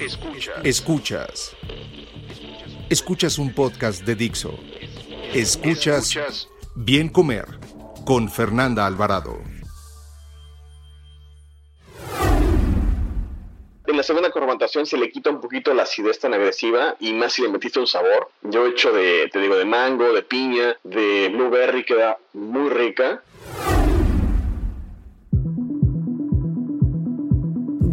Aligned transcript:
Escuchas. 0.00 0.64
Escuchas. 0.64 1.56
Escuchas 2.90 3.38
un 3.38 3.54
podcast 3.54 4.02
de 4.04 4.16
Dixo. 4.16 4.58
Escuchas 5.32 6.48
Bien 6.74 7.08
Comer 7.08 7.46
con 8.04 8.28
Fernanda 8.28 8.86
Alvarado. 8.86 9.38
En 13.86 13.96
la 13.96 14.02
segunda 14.02 14.32
carbonatación 14.32 14.86
se 14.86 14.96
le 14.96 15.10
quita 15.10 15.30
un 15.30 15.40
poquito 15.40 15.72
la 15.72 15.84
acidez 15.84 16.18
tan 16.18 16.34
agresiva 16.34 16.96
y 16.98 17.12
más 17.12 17.34
si 17.34 17.42
le 17.42 17.48
metiste 17.48 17.78
un 17.78 17.86
sabor. 17.86 18.30
Yo 18.42 18.66
he 18.66 18.70
hecho 18.70 18.92
de, 18.92 19.28
te 19.32 19.38
digo, 19.38 19.56
de 19.56 19.64
mango, 19.64 20.12
de 20.12 20.22
piña, 20.22 20.76
de 20.82 21.28
blueberry, 21.28 21.84
queda 21.84 22.18
muy 22.32 22.70
rica. 22.70 23.22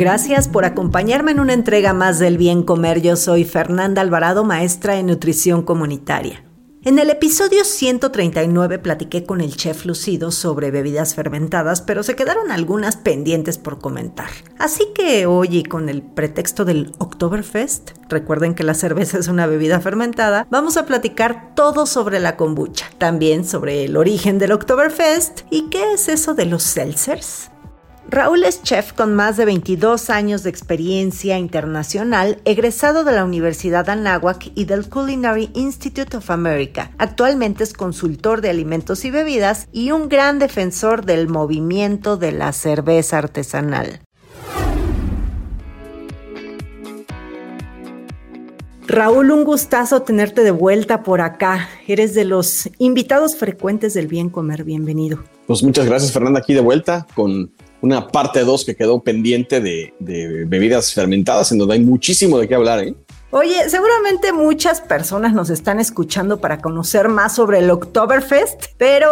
Gracias 0.01 0.47
por 0.47 0.65
acompañarme 0.65 1.29
en 1.29 1.39
una 1.39 1.53
entrega 1.53 1.93
más 1.93 2.17
del 2.17 2.39
Bien 2.39 2.63
Comer. 2.63 3.03
Yo 3.03 3.15
soy 3.15 3.45
Fernanda 3.45 4.01
Alvarado, 4.01 4.43
maestra 4.43 4.97
en 4.97 5.05
nutrición 5.05 5.61
comunitaria. 5.61 6.43
En 6.83 6.97
el 6.97 7.11
episodio 7.11 7.63
139 7.63 8.79
platiqué 8.79 9.25
con 9.25 9.41
el 9.41 9.55
chef 9.55 9.85
Lucido 9.85 10.31
sobre 10.31 10.71
bebidas 10.71 11.13
fermentadas, 11.13 11.83
pero 11.83 12.01
se 12.01 12.15
quedaron 12.15 12.49
algunas 12.49 12.95
pendientes 12.95 13.59
por 13.59 13.77
comentar. 13.77 14.29
Así 14.57 14.87
que 14.95 15.27
hoy, 15.27 15.57
y 15.57 15.63
con 15.65 15.87
el 15.87 16.01
pretexto 16.01 16.65
del 16.65 16.93
Oktoberfest, 16.97 17.91
recuerden 18.09 18.55
que 18.55 18.63
la 18.63 18.73
cerveza 18.73 19.19
es 19.19 19.27
una 19.27 19.45
bebida 19.45 19.81
fermentada, 19.81 20.47
vamos 20.49 20.77
a 20.77 20.87
platicar 20.87 21.53
todo 21.53 21.85
sobre 21.85 22.19
la 22.19 22.37
kombucha, 22.37 22.87
también 22.97 23.45
sobre 23.45 23.85
el 23.85 23.95
origen 23.95 24.39
del 24.39 24.53
Oktoberfest 24.53 25.41
y 25.51 25.69
qué 25.69 25.93
es 25.93 26.09
eso 26.09 26.33
de 26.33 26.47
los 26.47 26.63
seltzers. 26.63 27.51
Raúl 28.09 28.43
es 28.43 28.63
chef 28.63 28.93
con 28.93 29.13
más 29.13 29.37
de 29.37 29.45
22 29.45 30.09
años 30.09 30.43
de 30.43 30.49
experiencia 30.49 31.37
internacional, 31.37 32.41
egresado 32.45 33.03
de 33.03 33.11
la 33.11 33.23
Universidad 33.23 33.89
Anáhuac 33.89 34.51
y 34.55 34.65
del 34.65 34.89
Culinary 34.89 35.51
Institute 35.53 36.17
of 36.17 36.31
America. 36.31 36.91
Actualmente 36.97 37.63
es 37.63 37.73
consultor 37.73 38.41
de 38.41 38.49
alimentos 38.49 39.05
y 39.05 39.11
bebidas 39.11 39.67
y 39.71 39.91
un 39.91 40.09
gran 40.09 40.39
defensor 40.39 41.05
del 41.05 41.29
movimiento 41.29 42.17
de 42.17 42.31
la 42.31 42.51
cerveza 42.53 43.19
artesanal. 43.19 44.01
Raúl, 48.87 49.31
un 49.31 49.45
gustazo 49.45 50.01
tenerte 50.01 50.43
de 50.43 50.51
vuelta 50.51 51.01
por 51.03 51.21
acá. 51.21 51.69
Eres 51.87 52.13
de 52.13 52.25
los 52.25 52.69
invitados 52.77 53.37
frecuentes 53.37 53.93
del 53.93 54.07
Bien 54.07 54.29
Comer. 54.29 54.65
Bienvenido. 54.65 55.23
Pues 55.47 55.63
muchas 55.63 55.85
gracias, 55.85 56.11
Fernanda, 56.11 56.41
aquí 56.41 56.53
de 56.53 56.59
vuelta 56.59 57.07
con 57.15 57.53
una 57.81 58.07
parte 58.07 58.41
2 58.41 58.65
que 58.65 58.75
quedó 58.75 59.01
pendiente 59.01 59.59
de, 59.59 59.93
de, 59.99 60.45
bebidas 60.45 60.93
fermentadas, 60.93 61.51
en 61.51 61.57
donde 61.57 61.75
hay 61.75 61.79
muchísimo 61.79 62.39
de 62.39 62.47
qué 62.47 62.55
hablar. 62.55 62.83
¿eh? 62.83 62.95
Oye, 63.31 63.69
seguramente 63.69 64.33
muchas 64.33 64.81
personas 64.81 65.33
nos 65.33 65.49
están 65.49 65.79
escuchando 65.79 66.39
para 66.39 66.59
conocer 66.59 67.07
más 67.09 67.35
sobre 67.35 67.59
el 67.59 67.71
Oktoberfest, 67.71 68.65
pero 68.77 69.09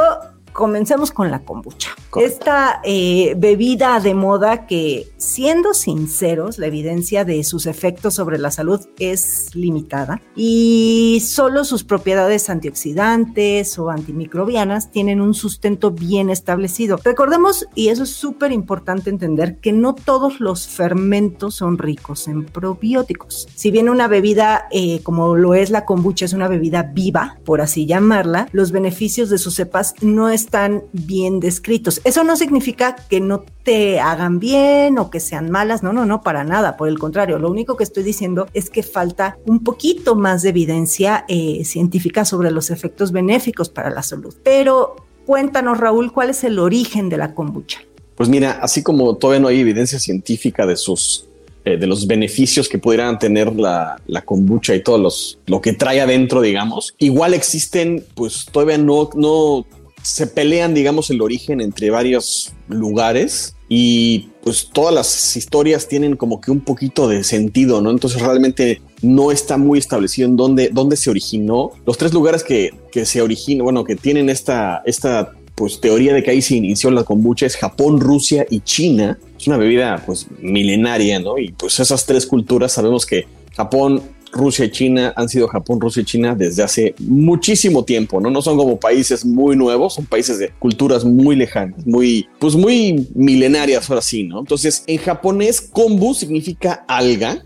comencemos 0.59 1.11
con 1.11 1.31
la 1.31 1.39
kombucha. 1.39 1.91
Esta 2.17 2.81
eh, 2.83 3.33
bebida 3.37 4.01
de 4.01 4.13
moda 4.13 4.67
que, 4.67 5.07
siendo 5.15 5.73
sinceros, 5.73 6.57
la 6.57 6.67
evidencia 6.67 7.23
de 7.23 7.45
sus 7.45 7.65
efectos 7.65 8.15
sobre 8.15 8.37
la 8.37 8.51
salud 8.51 8.81
es 8.99 9.55
limitada 9.55 10.21
y 10.35 11.23
solo 11.25 11.63
sus 11.63 11.85
propiedades 11.85 12.49
antioxidantes 12.49 13.79
o 13.79 13.89
antimicrobianas 13.89 14.91
tienen 14.91 15.21
un 15.21 15.33
sustento 15.33 15.91
bien 15.91 16.29
establecido. 16.29 16.99
Recordemos, 17.05 17.65
y 17.73 17.87
eso 17.87 18.03
es 18.03 18.09
súper 18.09 18.51
importante 18.51 19.09
entender, 19.09 19.59
que 19.59 19.71
no 19.71 19.95
todos 19.95 20.41
los 20.41 20.67
fermentos 20.67 21.55
son 21.55 21.77
ricos 21.77 22.27
en 22.27 22.45
probióticos. 22.45 23.47
Si 23.55 23.71
bien 23.71 23.87
una 23.87 24.09
bebida 24.09 24.67
eh, 24.71 24.99
como 25.03 25.37
lo 25.37 25.53
es 25.53 25.69
la 25.69 25.85
kombucha 25.85 26.25
es 26.25 26.33
una 26.33 26.49
bebida 26.49 26.83
viva, 26.83 27.37
por 27.45 27.61
así 27.61 27.85
llamarla, 27.85 28.49
los 28.51 28.73
beneficios 28.73 29.29
de 29.29 29.37
sus 29.37 29.55
cepas 29.55 29.93
no 30.01 30.27
están 30.27 30.48
bien 30.91 31.39
descritos. 31.39 32.01
Eso 32.03 32.23
no 32.23 32.35
significa 32.35 32.95
que 33.09 33.19
no 33.19 33.43
te 33.63 33.99
hagan 33.99 34.39
bien 34.39 34.97
o 34.97 35.09
que 35.09 35.19
sean 35.19 35.49
malas, 35.49 35.83
no, 35.83 35.93
no, 35.93 36.05
no, 36.05 36.21
para 36.21 36.43
nada, 36.43 36.77
por 36.77 36.87
el 36.87 36.97
contrario, 36.97 37.39
lo 37.39 37.49
único 37.49 37.77
que 37.77 37.83
estoy 37.83 38.03
diciendo 38.03 38.47
es 38.53 38.69
que 38.69 38.83
falta 38.83 39.37
un 39.45 39.63
poquito 39.63 40.15
más 40.15 40.41
de 40.41 40.49
evidencia 40.49 41.25
eh, 41.27 41.63
científica 41.65 42.25
sobre 42.25 42.51
los 42.51 42.71
efectos 42.71 43.11
benéficos 43.11 43.69
para 43.69 43.89
la 43.89 44.03
salud. 44.03 44.33
Pero 44.43 44.95
cuéntanos, 45.25 45.77
Raúl, 45.77 46.11
¿cuál 46.11 46.31
es 46.31 46.43
el 46.43 46.59
origen 46.59 47.09
de 47.09 47.17
la 47.17 47.33
kombucha? 47.33 47.79
Pues 48.15 48.27
mira, 48.27 48.59
así 48.61 48.83
como 48.83 49.15
todavía 49.15 49.39
no 49.39 49.47
hay 49.47 49.59
evidencia 49.59 49.99
científica 49.99 50.65
de 50.65 50.75
sus 50.75 51.29
eh, 51.65 51.75
de 51.77 51.87
los 51.87 52.07
beneficios 52.07 52.69
que 52.69 52.79
pudieran 52.79 53.19
tener 53.19 53.53
la, 53.53 54.01
la 54.07 54.21
kombucha 54.21 54.73
y 54.73 54.81
todo 54.81 54.97
los, 54.97 55.39
lo 55.45 55.59
que 55.59 55.73
trae 55.73 55.99
adentro, 55.99 56.41
digamos. 56.41 56.95
Igual 56.99 57.33
existen, 57.33 58.05
pues 58.15 58.45
todavía 58.49 58.77
no, 58.77 59.09
no 59.13 59.65
se 60.01 60.27
pelean, 60.27 60.73
digamos, 60.73 61.09
el 61.09 61.21
origen 61.21 61.61
entre 61.61 61.89
varios 61.89 62.53
lugares 62.67 63.55
y 63.67 64.29
pues 64.41 64.69
todas 64.73 64.93
las 64.93 65.35
historias 65.35 65.87
tienen 65.87 66.15
como 66.15 66.41
que 66.41 66.51
un 66.51 66.61
poquito 66.61 67.07
de 67.07 67.23
sentido, 67.23 67.81
¿no? 67.81 67.91
Entonces 67.91 68.21
realmente 68.21 68.81
no 69.01 69.31
está 69.31 69.57
muy 69.57 69.77
establecido 69.77 70.27
en 70.27 70.35
dónde, 70.35 70.69
dónde 70.71 70.97
se 70.97 71.09
originó. 71.09 71.71
Los 71.85 71.97
tres 71.97 72.13
lugares 72.13 72.43
que, 72.43 72.73
que 72.91 73.05
se 73.05 73.21
originan, 73.21 73.63
bueno, 73.63 73.83
que 73.83 73.95
tienen 73.95 74.29
esta, 74.29 74.81
esta 74.85 75.33
pues 75.59 75.81
teoría 75.81 76.13
de 76.13 76.23
que 76.23 76.31
ahí 76.31 76.41
se 76.41 76.55
inició 76.55 76.89
la 76.89 77.03
kombucha 77.03 77.45
es 77.45 77.57
Japón, 77.57 77.99
Rusia 77.99 78.45
y 78.49 78.61
China. 78.61 79.19
Es 79.37 79.45
una 79.45 79.57
bebida 79.57 80.01
pues 80.05 80.27
milenaria, 80.39 81.19
¿no? 81.19 81.37
Y 81.37 81.51
pues 81.51 81.79
esas 81.79 82.05
tres 82.05 82.25
culturas 82.25 82.71
sabemos 82.71 83.05
que 83.05 83.27
Japón, 83.55 84.01
Rusia 84.31 84.65
y 84.65 84.71
China 84.71 85.13
han 85.15 85.29
sido 85.29 85.47
Japón, 85.47 85.79
Rusia 85.81 86.01
y 86.01 86.05
China 86.05 86.35
desde 86.35 86.63
hace 86.63 86.95
muchísimo 86.99 87.83
tiempo, 87.83 88.19
¿no? 88.19 88.29
No 88.29 88.41
son 88.41 88.57
como 88.57 88.79
países 88.79 89.25
muy 89.25 89.55
nuevos, 89.55 89.95
son 89.95 90.05
países 90.05 90.39
de 90.39 90.49
culturas 90.59 91.05
muy 91.05 91.35
lejanas, 91.35 91.85
muy, 91.85 92.27
pues 92.39 92.55
muy 92.55 93.07
milenarias 93.15 93.89
ahora 93.89 94.01
sí, 94.01 94.23
¿no? 94.23 94.39
Entonces, 94.39 94.83
en 94.87 94.97
japonés, 94.97 95.61
kombu 95.61 96.13
significa 96.13 96.85
alga 96.87 97.43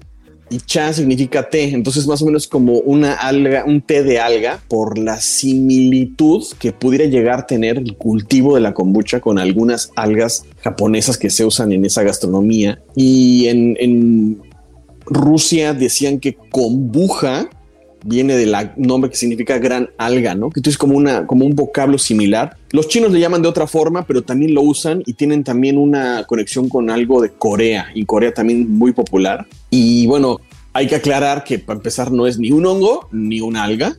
y 0.49 0.59
cha 0.59 0.93
significa 0.93 1.49
té, 1.49 1.73
entonces 1.73 2.05
más 2.05 2.21
o 2.21 2.25
menos 2.25 2.47
como 2.47 2.73
una 2.79 3.13
alga, 3.13 3.63
un 3.65 3.81
té 3.81 4.03
de 4.03 4.19
alga 4.19 4.59
por 4.67 4.97
la 4.99 5.19
similitud 5.19 6.43
que 6.59 6.71
pudiera 6.71 7.05
llegar 7.05 7.39
a 7.39 7.47
tener 7.47 7.77
el 7.77 7.95
cultivo 7.97 8.55
de 8.55 8.61
la 8.61 8.73
kombucha 8.73 9.19
con 9.19 9.39
algunas 9.39 9.91
algas 9.95 10.45
japonesas 10.61 11.17
que 11.17 11.29
se 11.29 11.43
usan 11.43 11.71
en 11.71 11.85
esa 11.85 12.03
gastronomía 12.03 12.81
y 12.95 13.47
en, 13.47 13.75
en 13.79 14.41
Rusia 15.05 15.73
decían 15.73 16.19
que 16.19 16.35
kombucha 16.51 17.49
viene 18.05 18.35
del 18.35 18.55
nombre 18.77 19.09
que 19.09 19.15
significa 19.15 19.57
gran 19.57 19.89
alga, 19.97 20.35
¿no? 20.35 20.49
Que 20.49 20.59
entonces 20.59 20.77
como 20.77 20.97
una 20.97 21.25
como 21.25 21.45
un 21.45 21.55
vocablo 21.55 21.97
similar. 21.97 22.57
Los 22.71 22.87
chinos 22.87 23.11
le 23.11 23.19
llaman 23.19 23.41
de 23.41 23.47
otra 23.47 23.67
forma, 23.67 24.05
pero 24.05 24.23
también 24.23 24.53
lo 24.53 24.61
usan 24.61 25.01
y 25.05 25.13
tienen 25.13 25.43
también 25.43 25.77
una 25.77 26.25
conexión 26.25 26.69
con 26.69 26.89
algo 26.89 27.21
de 27.21 27.29
Corea 27.29 27.87
y 27.93 28.05
Corea 28.05 28.33
también 28.33 28.69
muy 28.77 28.91
popular. 28.91 29.47
Y 29.69 30.05
bueno, 30.07 30.39
hay 30.73 30.87
que 30.87 30.95
aclarar 30.95 31.43
que 31.43 31.59
para 31.59 31.77
empezar 31.77 32.11
no 32.11 32.27
es 32.27 32.39
ni 32.39 32.51
un 32.51 32.65
hongo 32.65 33.07
ni 33.11 33.41
una 33.41 33.63
alga. 33.63 33.95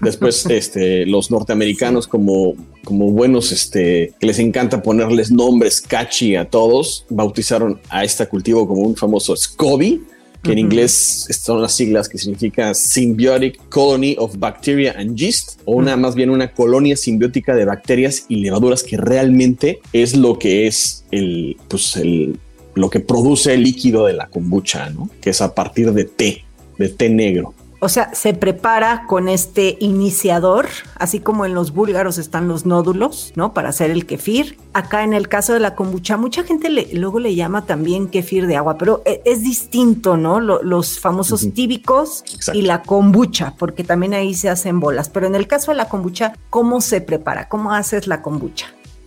Después, 0.00 0.46
este, 0.50 1.04
los 1.04 1.30
norteamericanos 1.30 2.06
como, 2.06 2.54
como 2.84 3.10
buenos, 3.10 3.52
este, 3.52 4.14
que 4.18 4.26
les 4.26 4.38
encanta 4.38 4.82
ponerles 4.82 5.30
nombres 5.30 5.80
catchy 5.80 6.36
a 6.36 6.48
todos, 6.48 7.04
bautizaron 7.10 7.80
a 7.90 8.04
este 8.04 8.26
cultivo 8.26 8.66
como 8.66 8.82
un 8.82 8.96
famoso 8.96 9.36
SCOBY, 9.36 10.02
que 10.46 10.52
en 10.52 10.58
inglés 10.58 11.26
son 11.42 11.60
las 11.60 11.74
siglas 11.74 12.08
que 12.08 12.18
significa 12.18 12.72
Symbiotic 12.72 13.68
Colony 13.68 14.14
of 14.18 14.38
Bacteria 14.38 14.94
and 14.96 15.16
Yeast, 15.16 15.60
o 15.64 15.72
una 15.72 15.96
más 15.96 16.14
bien 16.14 16.30
una 16.30 16.52
colonia 16.52 16.96
simbiótica 16.96 17.54
de 17.54 17.64
bacterias 17.64 18.26
y 18.28 18.36
levaduras 18.36 18.82
que 18.82 18.96
realmente 18.96 19.80
es 19.92 20.16
lo 20.16 20.38
que 20.38 20.66
es 20.66 21.04
el, 21.10 21.56
pues 21.68 21.96
el, 21.96 22.38
lo 22.74 22.90
que 22.90 23.00
produce 23.00 23.54
el 23.54 23.64
líquido 23.64 24.06
de 24.06 24.12
la 24.12 24.28
kombucha, 24.28 24.88
¿no? 24.90 25.10
Que 25.20 25.30
es 25.30 25.40
a 25.40 25.54
partir 25.54 25.92
de 25.92 26.04
té, 26.04 26.44
de 26.78 26.88
té 26.88 27.08
negro. 27.08 27.54
O 27.78 27.90
sea, 27.90 28.14
se 28.14 28.32
prepara 28.32 29.04
con 29.06 29.28
este 29.28 29.76
iniciador, 29.80 30.66
así 30.94 31.20
como 31.20 31.44
en 31.44 31.54
los 31.54 31.72
búlgaros 31.72 32.16
están 32.16 32.48
los 32.48 32.64
nódulos, 32.64 33.32
¿no? 33.36 33.52
Para 33.52 33.68
hacer 33.68 33.90
el 33.90 34.06
kefir. 34.06 34.56
Acá 34.72 35.04
en 35.04 35.12
el 35.12 35.28
caso 35.28 35.52
de 35.52 35.60
la 35.60 35.74
kombucha, 35.74 36.16
mucha 36.16 36.42
gente 36.42 36.68
luego 36.94 37.20
le 37.20 37.34
llama 37.34 37.66
también 37.66 38.08
kefir 38.08 38.46
de 38.46 38.56
agua, 38.56 38.78
pero 38.78 39.02
e, 39.04 39.20
es, 39.26 39.42
distinto, 39.42 40.16
¿no? 40.16 40.40
los 40.40 40.98
famosos 40.98 41.52
tíbicos 41.52 42.24
y 42.54 42.62
la 42.62 42.82
kombucha, 42.82 43.54
porque 43.58 43.84
también 43.84 44.14
ahí 44.14 44.34
se 44.34 44.48
hacen 44.48 44.80
bolas. 44.80 45.10
Pero 45.10 45.26
en 45.26 45.34
el 45.34 45.46
caso 45.46 45.70
de 45.70 45.76
la 45.76 45.88
kombucha, 45.88 46.32
¿cómo 46.48 46.80
se 46.80 47.02
prepara? 47.02 47.48
¿Cómo 47.48 47.72
haces 47.72 48.06
la 48.06 48.22
kombucha? 48.22 48.66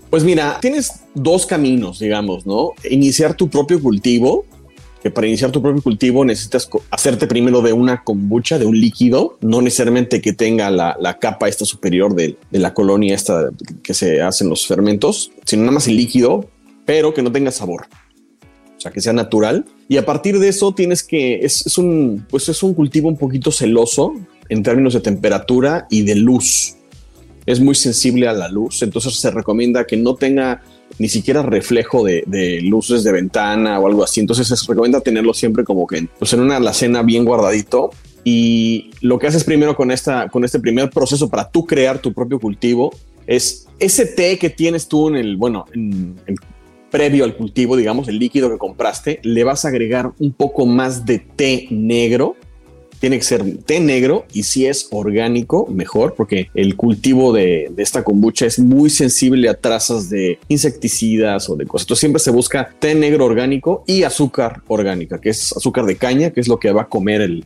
Pues 0.09 0.23
mira, 0.23 0.59
tienes 0.59 1.01
dos 1.13 1.45
caminos, 1.45 1.99
digamos, 1.99 2.45
¿no? 2.45 2.73
Iniciar 2.89 3.33
tu 3.33 3.47
propio 3.47 3.81
cultivo 3.81 4.45
que 5.01 5.11
para 5.11 5.27
iniciar 5.27 5.51
tu 5.51 5.61
propio 5.61 5.81
cultivo 5.81 6.25
necesitas 6.25 6.69
hacerte 6.91 7.27
primero 7.27 7.61
de 7.61 7.73
una 7.73 8.03
kombucha, 8.03 8.59
de 8.59 8.65
un 8.65 8.79
líquido, 8.79 9.37
no 9.41 9.61
necesariamente 9.61 10.21
que 10.21 10.33
tenga 10.33 10.69
la, 10.69 11.17
capa 11.19 11.47
esta 11.47 11.65
superior 11.65 12.15
de, 12.15 12.37
la 12.51 12.73
colonia 12.73 13.15
esta 13.15 13.49
que 13.81 13.93
se 13.93 14.21
hacen 14.21 14.49
los 14.49 14.67
fermentos, 14.67 15.31
sino 15.45 15.63
nada 15.63 15.73
más 15.73 15.87
el 15.87 15.95
líquido, 15.95 16.49
pero 16.85 17.13
que 17.13 17.21
no 17.21 17.31
tenga 17.31 17.51
sabor. 17.51 17.87
O 18.77 18.81
sea, 18.81 18.91
que 18.91 19.01
sea 19.01 19.11
natural. 19.11 19.65
Y 19.89 19.97
a 19.97 20.05
partir 20.05 20.39
de 20.39 20.47
eso 20.47 20.73
tienes 20.73 21.03
que, 21.03 21.39
es, 21.41 21.77
un, 21.77 22.25
pues 22.29 22.47
es 22.47 22.63
un 22.63 22.73
cultivo 22.73 23.09
un 23.09 23.17
poquito 23.17 23.51
celoso 23.51 24.13
en 24.47 24.63
términos 24.63 24.93
de 24.93 25.01
temperatura 25.01 25.87
y 25.89 26.03
de 26.03 26.15
luz. 26.15 26.75
Es 27.45 27.59
muy 27.59 27.75
sensible 27.75 28.27
a 28.27 28.33
la 28.33 28.47
luz, 28.47 28.81
entonces 28.83 29.15
se 29.15 29.31
recomienda 29.31 29.85
que 29.85 29.97
no 29.97 30.15
tenga 30.15 30.61
ni 30.97 31.09
siquiera 31.09 31.41
reflejo 31.43 32.03
de, 32.03 32.59
luces 32.63 33.03
de 33.03 33.11
ventana 33.11 33.79
o 33.79 33.87
algo 33.87 34.03
así. 34.03 34.19
Entonces 34.19 34.47
se 34.47 34.67
recomienda 34.67 35.01
tenerlo 35.01 35.33
siempre 35.33 35.63
como 35.63 35.87
que 35.87 36.07
pues 36.17 36.33
en 36.33 36.41
una 36.41 36.57
alacena 36.57 37.03
bien 37.03 37.25
guardadito. 37.25 37.91
Y 38.23 38.91
lo 39.01 39.17
que 39.17 39.27
haces 39.27 39.43
primero 39.43 39.75
con, 39.75 39.91
esta, 39.91 40.27
con 40.29 40.43
este 40.43 40.59
primer 40.59 40.89
proceso 40.89 41.29
para 41.29 41.49
tú 41.49 41.65
crear 41.65 41.99
tu 41.99 42.13
propio 42.13 42.39
cultivo 42.39 42.91
es 43.27 43.67
ese 43.79 44.05
té 44.05 44.37
que 44.37 44.49
tienes 44.49 44.87
tú 44.87 45.07
en 45.07 45.15
el, 45.15 45.37
bueno, 45.37 45.65
en, 45.73 46.15
previo 46.89 47.23
al 47.23 47.35
cultivo, 47.35 47.77
digamos, 47.77 48.07
el 48.07 48.17
líquido 48.17 48.49
que 48.49 48.57
compraste, 48.57 49.19
le 49.23 49.43
vas 49.43 49.63
a 49.63 49.67
agregar 49.67 50.11
un 50.17 50.33
poco 50.33 50.65
más 50.65 51.05
de 51.05 51.19
té 51.19 51.67
negro 51.69 52.35
tiene 52.99 53.17
que 53.17 53.23
ser 53.23 53.43
té 53.65 53.79
negro 53.79 54.25
y 54.33 54.43
si 54.43 54.65
es 54.65 54.87
orgánico, 54.91 55.67
mejor, 55.67 56.13
porque 56.15 56.49
el 56.53 56.75
cultivo 56.75 57.33
de, 57.33 57.71
esta 57.77 58.03
kombucha 58.03 58.45
es 58.45 58.59
muy 58.59 58.89
sensible 58.89 59.49
a 59.49 59.53
trazas 59.53 60.09
de 60.09 60.39
insecticidas 60.47 61.49
o 61.49 61.55
de 61.55 61.65
cosas. 61.65 61.85
Entonces 61.85 62.01
siempre 62.01 62.19
se 62.19 62.31
busca 62.31 62.73
té 62.79 62.95
negro 62.95 63.25
orgánico 63.25 63.83
y 63.87 64.03
azúcar 64.03 64.61
orgánica, 64.67 65.19
que 65.19 65.29
es 65.29 65.55
azúcar 65.55 65.85
de 65.85 65.95
caña, 65.95 66.31
que 66.31 66.41
es 66.41 66.47
lo 66.47 66.59
que 66.59 66.71
va 66.71 66.83
a 66.83 66.89
comer 66.89 67.43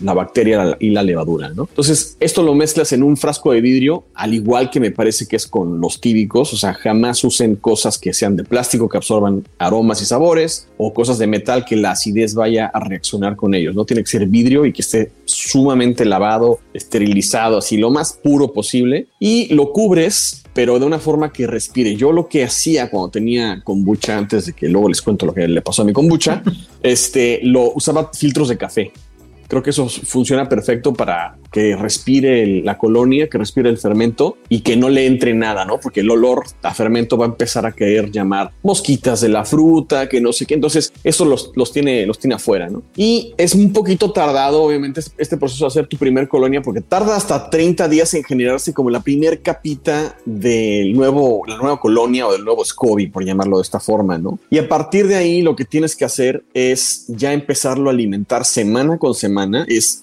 la 0.00 0.14
bacteria 0.14 0.76
y 0.78 0.90
la 0.90 1.02
levadura. 1.02 1.50
¿no? 1.50 1.66
Entonces 1.68 2.16
esto 2.20 2.42
lo 2.42 2.54
mezclas 2.54 2.92
en 2.92 3.02
un 3.02 3.16
frasco 3.16 3.52
de 3.52 3.60
vidrio, 3.60 4.04
al 4.14 4.34
igual 4.34 4.70
que 4.70 4.80
me 4.80 4.90
parece 4.90 5.26
que 5.26 5.36
es 5.36 5.46
con 5.46 5.80
los 5.80 6.00
tíbicos, 6.00 6.52
o 6.52 6.56
sea, 6.56 6.74
jamás 6.74 7.24
usen 7.24 7.56
cosas 7.56 7.98
que 7.98 8.12
sean 8.12 8.36
de 8.36 8.44
plástico 8.44 8.88
que 8.88 8.96
absorban 8.96 9.44
aromas 9.58 10.00
y 10.02 10.06
sabores 10.06 10.68
o 10.76 10.92
cosas 10.94 11.18
de 11.18 11.26
metal 11.26 11.64
que 11.64 11.76
la 11.76 11.92
acidez 11.92 12.34
vaya 12.34 12.66
a 12.66 12.80
reaccionar 12.80 13.36
con 13.36 13.54
ellos. 13.54 13.74
No 13.74 13.84
tiene 13.84 14.02
que 14.02 14.10
ser 14.10 14.26
vidrio 14.26 14.66
y 14.66 14.72
que 14.72 14.82
sumamente 15.24 16.04
lavado, 16.04 16.60
esterilizado, 16.74 17.58
así 17.58 17.76
lo 17.76 17.90
más 17.90 18.18
puro 18.22 18.52
posible 18.52 19.08
y 19.18 19.52
lo 19.54 19.72
cubres 19.72 20.42
pero 20.54 20.78
de 20.78 20.86
una 20.86 20.98
forma 20.98 21.32
que 21.32 21.46
respire. 21.46 21.96
Yo 21.96 22.12
lo 22.12 22.28
que 22.28 22.44
hacía 22.44 22.90
cuando 22.90 23.10
tenía 23.10 23.62
kombucha, 23.64 24.18
antes 24.18 24.46
de 24.46 24.52
que 24.52 24.68
luego 24.68 24.88
les 24.88 25.00
cuento 25.00 25.26
lo 25.26 25.34
que 25.34 25.48
le 25.48 25.62
pasó 25.62 25.82
a 25.82 25.84
mi 25.84 25.92
kombucha, 25.92 26.42
este, 26.82 27.40
lo 27.42 27.72
usaba 27.72 28.10
filtros 28.12 28.48
de 28.48 28.58
café. 28.58 28.92
Creo 29.48 29.62
que 29.62 29.70
eso 29.70 29.88
funciona 29.88 30.48
perfecto 30.48 30.92
para 30.92 31.36
que 31.52 31.76
respire 31.76 32.62
la 32.62 32.78
colonia, 32.78 33.28
que 33.28 33.38
respire 33.38 33.68
el 33.68 33.78
fermento 33.78 34.38
y 34.48 34.60
que 34.60 34.76
no 34.76 34.88
le 34.88 35.06
entre 35.06 35.34
nada, 35.34 35.64
¿no? 35.64 35.78
Porque 35.78 36.00
el 36.00 36.10
olor 36.10 36.44
a 36.62 36.74
fermento 36.74 37.16
va 37.16 37.26
a 37.26 37.28
empezar 37.28 37.66
a 37.66 37.72
querer 37.72 38.10
llamar 38.10 38.52
mosquitas 38.62 39.20
de 39.20 39.28
la 39.28 39.44
fruta, 39.44 40.08
que 40.08 40.20
no 40.20 40.32
sé 40.32 40.46
qué. 40.46 40.54
Entonces, 40.54 40.92
eso 41.04 41.24
los, 41.24 41.52
los, 41.54 41.72
tiene, 41.72 42.06
los 42.06 42.18
tiene 42.18 42.34
afuera, 42.34 42.68
¿no? 42.68 42.82
Y 42.96 43.34
es 43.36 43.54
un 43.54 43.72
poquito 43.72 44.12
tardado, 44.12 44.62
obviamente, 44.62 45.02
este 45.18 45.36
proceso 45.36 45.66
de 45.66 45.68
hacer 45.68 45.86
tu 45.86 45.96
primer 45.96 46.26
colonia, 46.26 46.62
porque 46.62 46.80
tarda 46.80 47.16
hasta 47.16 47.50
30 47.50 47.88
días 47.88 48.14
en 48.14 48.24
generarse 48.24 48.72
como 48.72 48.90
la 48.90 49.00
primer 49.00 49.42
capita 49.42 50.16
del 50.24 50.94
nuevo, 50.94 51.42
la 51.46 51.56
nueva 51.56 51.78
colonia 51.78 52.26
o 52.26 52.32
del 52.32 52.44
nuevo 52.44 52.64
SCOBY, 52.64 53.08
por 53.08 53.24
llamarlo 53.24 53.58
de 53.58 53.62
esta 53.62 53.78
forma, 53.78 54.16
¿no? 54.16 54.38
Y 54.48 54.58
a 54.58 54.68
partir 54.68 55.06
de 55.06 55.16
ahí, 55.16 55.42
lo 55.42 55.54
que 55.54 55.64
tienes 55.66 55.94
que 55.96 56.06
hacer 56.06 56.44
es 56.54 57.04
ya 57.08 57.32
empezarlo 57.32 57.90
a 57.90 57.92
alimentar 57.92 58.46
semana 58.46 58.96
con 58.98 59.14
semana. 59.14 59.66
Es 59.68 60.02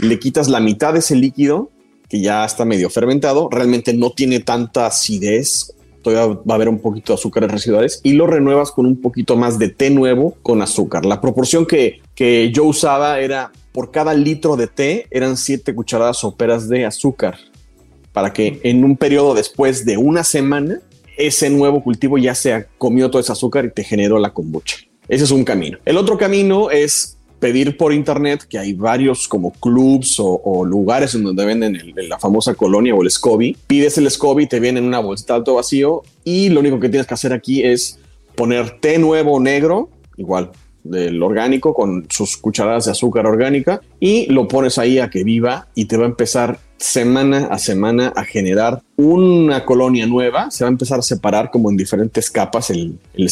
le 0.00 0.18
quitas 0.18 0.48
la 0.48 0.60
mitad 0.60 0.92
de 0.92 1.00
ese 1.00 1.16
líquido 1.16 1.70
que 2.08 2.20
ya 2.20 2.44
está 2.44 2.64
medio 2.64 2.90
fermentado, 2.90 3.48
realmente 3.50 3.94
no 3.94 4.10
tiene 4.10 4.40
tanta 4.40 4.86
acidez, 4.86 5.74
todavía 6.02 6.38
va 6.46 6.52
a 6.52 6.54
haber 6.56 6.68
un 6.68 6.78
poquito 6.78 7.12
de 7.12 7.18
azúcares 7.18 7.50
residuales 7.50 8.00
y 8.02 8.12
lo 8.12 8.26
renuevas 8.26 8.70
con 8.70 8.84
un 8.84 9.00
poquito 9.00 9.34
más 9.36 9.58
de 9.58 9.70
té 9.70 9.88
nuevo 9.88 10.36
con 10.42 10.60
azúcar. 10.60 11.06
La 11.06 11.22
proporción 11.22 11.64
que, 11.64 12.02
que 12.14 12.52
yo 12.52 12.64
usaba 12.64 13.20
era 13.20 13.50
por 13.72 13.90
cada 13.90 14.12
litro 14.12 14.56
de 14.56 14.66
té 14.66 15.06
eran 15.10 15.38
siete 15.38 15.74
cucharadas 15.74 16.18
soperas 16.18 16.68
de 16.68 16.84
azúcar 16.84 17.38
para 18.12 18.32
que 18.32 18.60
en 18.62 18.84
un 18.84 18.96
periodo 18.98 19.34
después 19.34 19.86
de 19.86 19.96
una 19.96 20.22
semana 20.22 20.80
ese 21.16 21.48
nuevo 21.50 21.82
cultivo 21.82 22.18
ya 22.18 22.34
se 22.34 22.66
comió 22.78 23.10
todo 23.10 23.20
ese 23.20 23.32
azúcar 23.32 23.64
y 23.64 23.70
te 23.70 23.84
generó 23.84 24.18
la 24.18 24.34
kombucha. 24.34 24.76
Ese 25.08 25.24
es 25.24 25.30
un 25.30 25.44
camino. 25.44 25.78
El 25.84 25.96
otro 25.96 26.18
camino 26.18 26.70
es 26.70 27.16
pedir 27.42 27.76
por 27.76 27.92
internet, 27.92 28.46
que 28.48 28.56
hay 28.56 28.72
varios 28.72 29.26
como 29.26 29.50
clubs 29.50 30.14
o, 30.20 30.64
lugares 30.64 31.16
en 31.16 31.24
donde 31.24 31.44
venden 31.44 31.76
la 32.08 32.16
famosa 32.16 32.54
colonia 32.54 32.94
o 32.94 33.02
el 33.02 33.10
SCOBY. 33.10 33.56
Pides 33.66 33.98
el 33.98 34.08
SCOBY, 34.08 34.46
te 34.46 34.60
viene 34.60 34.78
en 34.78 34.86
una 34.86 35.00
bolsita 35.00 35.34
alto 35.34 35.54
vacío 35.54 36.04
y 36.22 36.50
lo 36.50 36.60
único 36.60 36.78
que 36.78 36.88
tienes 36.88 37.04
que 37.04 37.14
hacer 37.14 37.32
aquí 37.32 37.64
es 37.64 37.98
poner 38.36 38.78
té 38.78 38.96
nuevo 38.96 39.40
negro, 39.40 39.88
igual 40.16 40.52
del 40.84 41.20
orgánico 41.20 41.74
con 41.74 42.06
sus 42.10 42.36
cucharadas 42.36 42.84
de 42.84 42.92
azúcar 42.92 43.26
orgánica 43.26 43.80
y 43.98 44.26
lo 44.26 44.46
pones 44.46 44.78
ahí 44.78 45.00
a 45.00 45.10
que 45.10 45.24
viva 45.24 45.66
y 45.74 45.86
te 45.86 45.96
va 45.96 46.04
a 46.04 46.08
empezar 46.08 46.60
semana 46.76 47.48
a 47.50 47.58
semana 47.58 48.12
a 48.14 48.24
generar 48.24 48.82
una 48.96 49.64
colonia 49.64 50.06
nueva, 50.06 50.52
se 50.52 50.62
va 50.62 50.68
a 50.68 50.72
empezar 50.72 51.00
a 51.00 51.02
separar 51.02 51.50
como 51.50 51.70
en 51.70 51.76
diferentes 51.76 52.30
capas 52.30 52.70
el, 52.70 53.00
el 53.14 53.26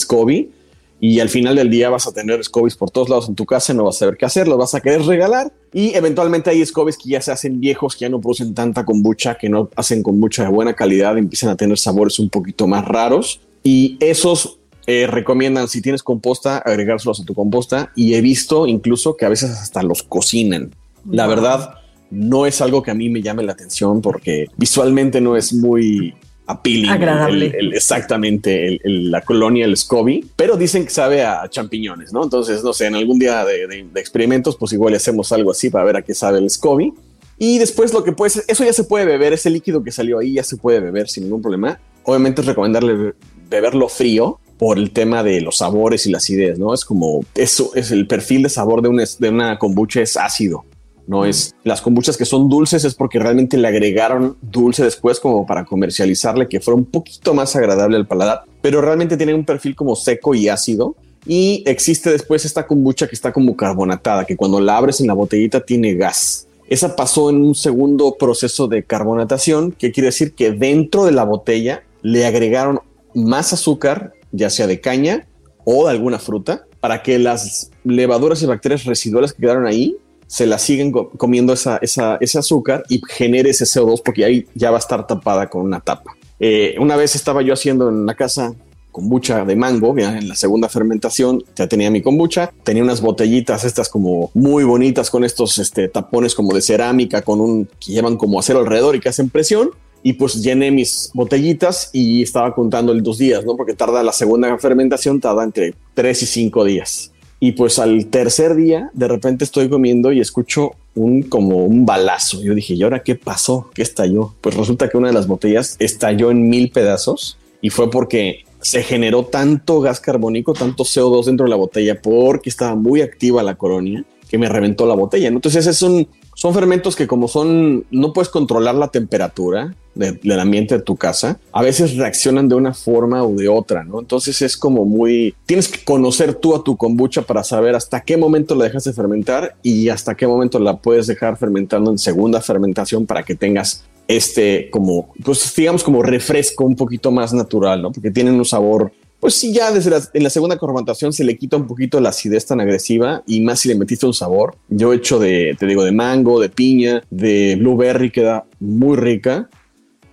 y 1.00 1.20
al 1.20 1.30
final 1.30 1.56
del 1.56 1.70
día 1.70 1.88
vas 1.88 2.06
a 2.06 2.12
tener 2.12 2.44
scobies 2.44 2.76
por 2.76 2.90
todos 2.90 3.08
lados 3.08 3.28
en 3.28 3.34
tu 3.34 3.46
casa, 3.46 3.72
no 3.72 3.84
vas 3.84 3.96
a 3.96 4.00
saber 4.00 4.16
qué 4.18 4.26
hacer, 4.26 4.46
los 4.46 4.58
vas 4.58 4.74
a 4.74 4.80
querer 4.80 5.02
regalar 5.02 5.50
y 5.72 5.94
eventualmente 5.94 6.50
hay 6.50 6.64
scobies 6.64 6.98
que 6.98 7.08
ya 7.08 7.22
se 7.22 7.32
hacen 7.32 7.58
viejos, 7.58 7.96
que 7.96 8.02
ya 8.02 8.10
no 8.10 8.20
producen 8.20 8.54
tanta 8.54 8.84
kombucha, 8.84 9.36
que 9.36 9.48
no 9.48 9.70
hacen 9.76 10.02
kombucha 10.02 10.42
de 10.44 10.50
buena 10.50 10.74
calidad, 10.74 11.16
empiezan 11.16 11.48
a 11.50 11.56
tener 11.56 11.78
sabores 11.78 12.18
un 12.18 12.28
poquito 12.28 12.66
más 12.66 12.84
raros 12.84 13.40
y 13.62 13.96
esos 14.00 14.58
eh, 14.86 15.06
recomiendan 15.06 15.68
si 15.68 15.80
tienes 15.80 16.02
composta 16.02 16.58
agregárselos 16.58 17.20
a 17.20 17.24
tu 17.24 17.34
composta 17.34 17.92
y 17.96 18.14
he 18.14 18.20
visto 18.20 18.66
incluso 18.66 19.16
que 19.16 19.24
a 19.24 19.30
veces 19.30 19.50
hasta 19.50 19.82
los 19.82 20.02
cocinan. 20.02 20.74
La 21.08 21.26
verdad 21.26 21.74
no 22.10 22.44
es 22.44 22.60
algo 22.60 22.82
que 22.82 22.90
a 22.90 22.94
mí 22.94 23.08
me 23.08 23.22
llame 23.22 23.42
la 23.42 23.52
atención 23.52 24.02
porque 24.02 24.48
visualmente 24.56 25.20
no 25.20 25.36
es 25.36 25.54
muy 25.54 26.14
appealing. 26.50 26.90
Agradable. 26.90 27.52
exactamente, 27.72 28.80
la 28.84 29.22
colonia, 29.22 29.64
el 29.64 29.76
SCOBY, 29.76 30.30
pero 30.36 30.56
dicen 30.56 30.84
que 30.84 30.90
sabe 30.90 31.22
a 31.24 31.48
champiñones, 31.48 32.12
¿no? 32.12 32.22
Entonces, 32.24 32.62
no 32.62 32.72
sé, 32.72 32.86
en 32.86 32.94
algún 32.94 33.18
día 33.18 33.44
de, 33.44 33.86
experimentos, 33.96 34.56
pues 34.56 34.72
igual 34.72 34.94
hacemos 34.94 35.32
algo 35.32 35.50
así 35.50 35.70
para 35.70 35.84
ver 35.84 35.96
a 35.96 36.02
qué 36.02 36.14
sabe 36.14 36.38
el 36.38 36.50
SCOBY. 36.50 36.92
Y 37.38 37.58
después 37.58 37.94
lo 37.94 38.04
que 38.04 38.12
puede 38.12 38.30
ser, 38.30 38.44
eso 38.48 38.64
ya 38.64 38.72
se 38.72 38.84
puede 38.84 39.06
beber, 39.06 39.32
ese 39.32 39.48
líquido 39.48 39.82
que 39.82 39.92
salió 39.92 40.18
ahí 40.18 40.34
ya 40.34 40.44
se 40.44 40.56
puede 40.56 40.80
beber 40.80 41.08
sin 41.08 41.24
ningún 41.24 41.40
problema. 41.40 41.80
Obviamente 42.04 42.42
es 42.42 42.46
recomendarle 42.46 43.14
beberlo 43.48 43.88
frío 43.88 44.38
por 44.58 44.76
el 44.76 44.90
tema 44.90 45.22
de 45.22 45.40
los 45.40 45.56
sabores 45.56 46.06
y 46.06 46.10
la 46.10 46.18
acidez, 46.18 46.58
¿no? 46.58 46.74
Es 46.74 46.84
como, 46.84 47.24
eso 47.34 47.72
es 47.74 47.90
el 47.90 48.06
perfil 48.06 48.42
de 48.42 48.50
sabor 48.50 48.82
de 48.82 48.88
una, 48.88 49.04
de 49.18 49.28
una 49.30 49.58
kombucha 49.58 50.02
es 50.02 50.18
ácido. 50.18 50.64
No 51.10 51.24
es 51.24 51.56
las 51.64 51.82
kombuchas 51.82 52.16
que 52.16 52.24
son 52.24 52.48
dulces 52.48 52.84
es 52.84 52.94
porque 52.94 53.18
realmente 53.18 53.58
le 53.58 53.66
agregaron 53.66 54.36
dulce 54.42 54.84
después 54.84 55.18
como 55.18 55.44
para 55.44 55.64
comercializarle 55.64 56.46
que 56.46 56.60
fuera 56.60 56.78
un 56.78 56.84
poquito 56.84 57.34
más 57.34 57.56
agradable 57.56 57.96
al 57.96 58.06
paladar, 58.06 58.44
pero 58.62 58.80
realmente 58.80 59.16
tiene 59.16 59.34
un 59.34 59.44
perfil 59.44 59.74
como 59.74 59.96
seco 59.96 60.36
y 60.36 60.48
ácido. 60.48 60.94
Y 61.26 61.64
existe 61.66 62.12
después 62.12 62.44
esta 62.44 62.64
kombucha 62.64 63.08
que 63.08 63.16
está 63.16 63.32
como 63.32 63.56
carbonatada, 63.56 64.24
que 64.24 64.36
cuando 64.36 64.60
la 64.60 64.76
abres 64.76 65.00
en 65.00 65.08
la 65.08 65.14
botellita 65.14 65.60
tiene 65.60 65.94
gas. 65.94 66.46
Esa 66.68 66.94
pasó 66.94 67.28
en 67.28 67.42
un 67.42 67.56
segundo 67.56 68.14
proceso 68.16 68.68
de 68.68 68.84
carbonatación, 68.84 69.72
que 69.72 69.90
quiere 69.90 70.06
decir 70.06 70.34
que 70.34 70.52
dentro 70.52 71.04
de 71.06 71.10
la 71.10 71.24
botella 71.24 71.82
le 72.02 72.24
agregaron 72.24 72.78
más 73.16 73.52
azúcar, 73.52 74.12
ya 74.30 74.48
sea 74.48 74.68
de 74.68 74.80
caña 74.80 75.26
o 75.64 75.86
de 75.86 75.90
alguna 75.90 76.20
fruta, 76.20 76.66
para 76.78 77.02
que 77.02 77.18
las 77.18 77.72
levaduras 77.82 78.40
y 78.42 78.46
bacterias 78.46 78.84
residuales 78.84 79.32
que 79.32 79.42
quedaron 79.42 79.66
ahí 79.66 79.96
se 80.30 80.46
la 80.46 80.60
siguen 80.60 80.92
comiendo 80.92 81.52
esa, 81.52 81.80
ese 81.82 82.38
azúcar 82.38 82.84
y 82.88 83.02
genere 83.08 83.50
ese 83.50 83.64
CO2 83.64 84.00
porque 84.04 84.24
ahí 84.24 84.46
ya 84.54 84.70
va 84.70 84.76
a 84.76 84.78
estar 84.78 85.04
tapada 85.04 85.50
con 85.50 85.62
una 85.62 85.80
tapa. 85.80 86.14
Eh, 86.38 86.76
una 86.78 86.94
vez 86.94 87.16
estaba 87.16 87.42
yo 87.42 87.52
haciendo 87.52 87.88
en 87.88 88.06
la 88.06 88.14
casa 88.14 88.54
kombucha 88.92 89.44
de 89.44 89.56
mango, 89.56 89.96
ya 89.98 90.16
en 90.16 90.28
la 90.28 90.36
segunda 90.36 90.68
fermentación 90.68 91.42
ya 91.56 91.66
tenía 91.66 91.90
mi 91.90 92.00
kombucha, 92.00 92.52
tenía 92.62 92.84
unas 92.84 93.00
botellitas 93.00 93.64
estas 93.64 93.88
como 93.88 94.30
muy 94.32 94.62
bonitas 94.62 95.10
con 95.10 95.24
estos 95.24 95.58
este, 95.58 95.88
tapones 95.88 96.36
como 96.36 96.54
de 96.54 96.62
cerámica 96.62 97.22
con 97.22 97.40
un 97.40 97.68
que 97.80 97.90
llevan 97.90 98.16
como 98.16 98.38
acero 98.38 98.60
alrededor 98.60 98.94
y 98.94 99.00
que 99.00 99.08
hacen 99.08 99.30
presión 99.30 99.70
y 100.04 100.12
pues 100.12 100.40
llené 100.40 100.70
mis 100.70 101.10
botellitas 101.12 101.90
y 101.92 102.22
estaba 102.22 102.54
contando 102.54 102.92
el 102.92 103.02
dos 103.02 103.18
días, 103.18 103.44
¿no? 103.44 103.56
Porque 103.56 103.74
tarda 103.74 104.04
la 104.04 104.12
segunda 104.12 104.56
fermentación, 104.58 105.20
tarda 105.20 105.42
entre 105.42 105.74
tres 105.94 106.22
y 106.22 106.26
cinco 106.26 106.64
días. 106.64 107.10
Y 107.42 107.52
pues 107.52 107.78
al 107.78 108.06
tercer 108.06 108.54
día, 108.54 108.90
de 108.92 109.08
repente 109.08 109.44
estoy 109.44 109.70
comiendo 109.70 110.12
y 110.12 110.20
escucho 110.20 110.72
un 110.94 111.22
como 111.22 111.64
un 111.64 111.86
balazo. 111.86 112.42
Yo 112.42 112.54
dije, 112.54 112.74
¿y 112.74 112.82
ahora 112.82 113.02
qué 113.02 113.14
pasó? 113.14 113.70
¿Qué 113.74 113.80
estalló? 113.80 114.34
Pues 114.42 114.54
resulta 114.54 114.90
que 114.90 114.98
una 114.98 115.08
de 115.08 115.14
las 115.14 115.26
botellas 115.26 115.76
estalló 115.78 116.30
en 116.30 116.50
mil 116.50 116.70
pedazos 116.70 117.38
y 117.62 117.70
fue 117.70 117.90
porque 117.90 118.44
se 118.60 118.82
generó 118.82 119.24
tanto 119.24 119.80
gas 119.80 120.00
carbónico, 120.00 120.52
tanto 120.52 120.84
CO2 120.84 121.24
dentro 121.24 121.44
de 121.44 121.50
la 121.50 121.56
botella 121.56 122.00
porque 122.00 122.50
estaba 122.50 122.74
muy 122.74 123.00
activa 123.00 123.42
la 123.42 123.54
colonia 123.54 124.04
que 124.28 124.36
me 124.36 124.48
reventó 124.48 124.86
la 124.86 124.94
botella. 124.94 125.28
Entonces 125.28 125.66
es 125.66 125.80
un, 125.82 126.06
son 126.40 126.54
fermentos 126.54 126.96
que 126.96 127.06
como 127.06 127.28
son, 127.28 127.84
no 127.90 128.14
puedes 128.14 128.30
controlar 128.30 128.74
la 128.74 128.88
temperatura 128.88 129.74
del 129.94 130.40
ambiente 130.40 130.74
de 130.78 130.82
tu 130.82 130.96
casa, 130.96 131.38
a 131.52 131.60
veces 131.60 131.98
reaccionan 131.98 132.48
de 132.48 132.54
una 132.54 132.72
forma 132.72 133.22
o 133.22 133.34
de 133.34 133.50
otra, 133.50 133.84
¿no? 133.84 134.00
Entonces 134.00 134.40
es 134.40 134.56
como 134.56 134.86
muy, 134.86 135.34
tienes 135.44 135.68
que 135.68 135.84
conocer 135.84 136.32
tú 136.32 136.54
a 136.54 136.64
tu 136.64 136.78
kombucha 136.78 137.20
para 137.20 137.44
saber 137.44 137.74
hasta 137.74 138.00
qué 138.00 138.16
momento 138.16 138.54
la 138.54 138.64
dejas 138.64 138.84
de 138.84 138.94
fermentar 138.94 139.54
y 139.62 139.90
hasta 139.90 140.14
qué 140.14 140.26
momento 140.26 140.58
la 140.58 140.78
puedes 140.78 141.06
dejar 141.06 141.36
fermentando 141.36 141.90
en 141.90 141.98
segunda 141.98 142.40
fermentación 142.40 143.04
para 143.04 143.22
que 143.22 143.34
tengas 143.34 143.84
este 144.08 144.70
como, 144.70 145.12
pues 145.22 145.54
digamos 145.54 145.84
como 145.84 146.02
refresco 146.02 146.64
un 146.64 146.74
poquito 146.74 147.10
más 147.10 147.34
natural, 147.34 147.82
¿no? 147.82 147.92
Porque 147.92 148.10
tienen 148.10 148.36
un 148.36 148.46
sabor 148.46 148.92
pues 149.20 149.34
sí, 149.34 149.52
ya 149.52 149.70
desde 149.70 149.90
la, 149.90 150.02
en 150.14 150.22
la 150.22 150.30
segunda 150.30 150.58
carbonatación 150.58 151.12
se 151.12 151.24
le 151.24 151.36
quita 151.36 151.56
un 151.56 151.66
poquito 151.66 152.00
la 152.00 152.08
acidez 152.08 152.46
tan 152.46 152.60
agresiva 152.60 153.22
y 153.26 153.40
más 153.42 153.60
si 153.60 153.68
le 153.68 153.74
metiste 153.74 154.06
un 154.06 154.14
sabor. 154.14 154.56
Yo 154.68 154.92
he 154.92 154.96
hecho 154.96 155.18
de, 155.18 155.54
te 155.58 155.66
digo, 155.66 155.84
de 155.84 155.92
mango, 155.92 156.40
de 156.40 156.48
piña, 156.48 157.02
de 157.10 157.56
blueberry, 157.56 158.10
queda 158.10 158.46
muy 158.58 158.96
rica, 158.96 159.48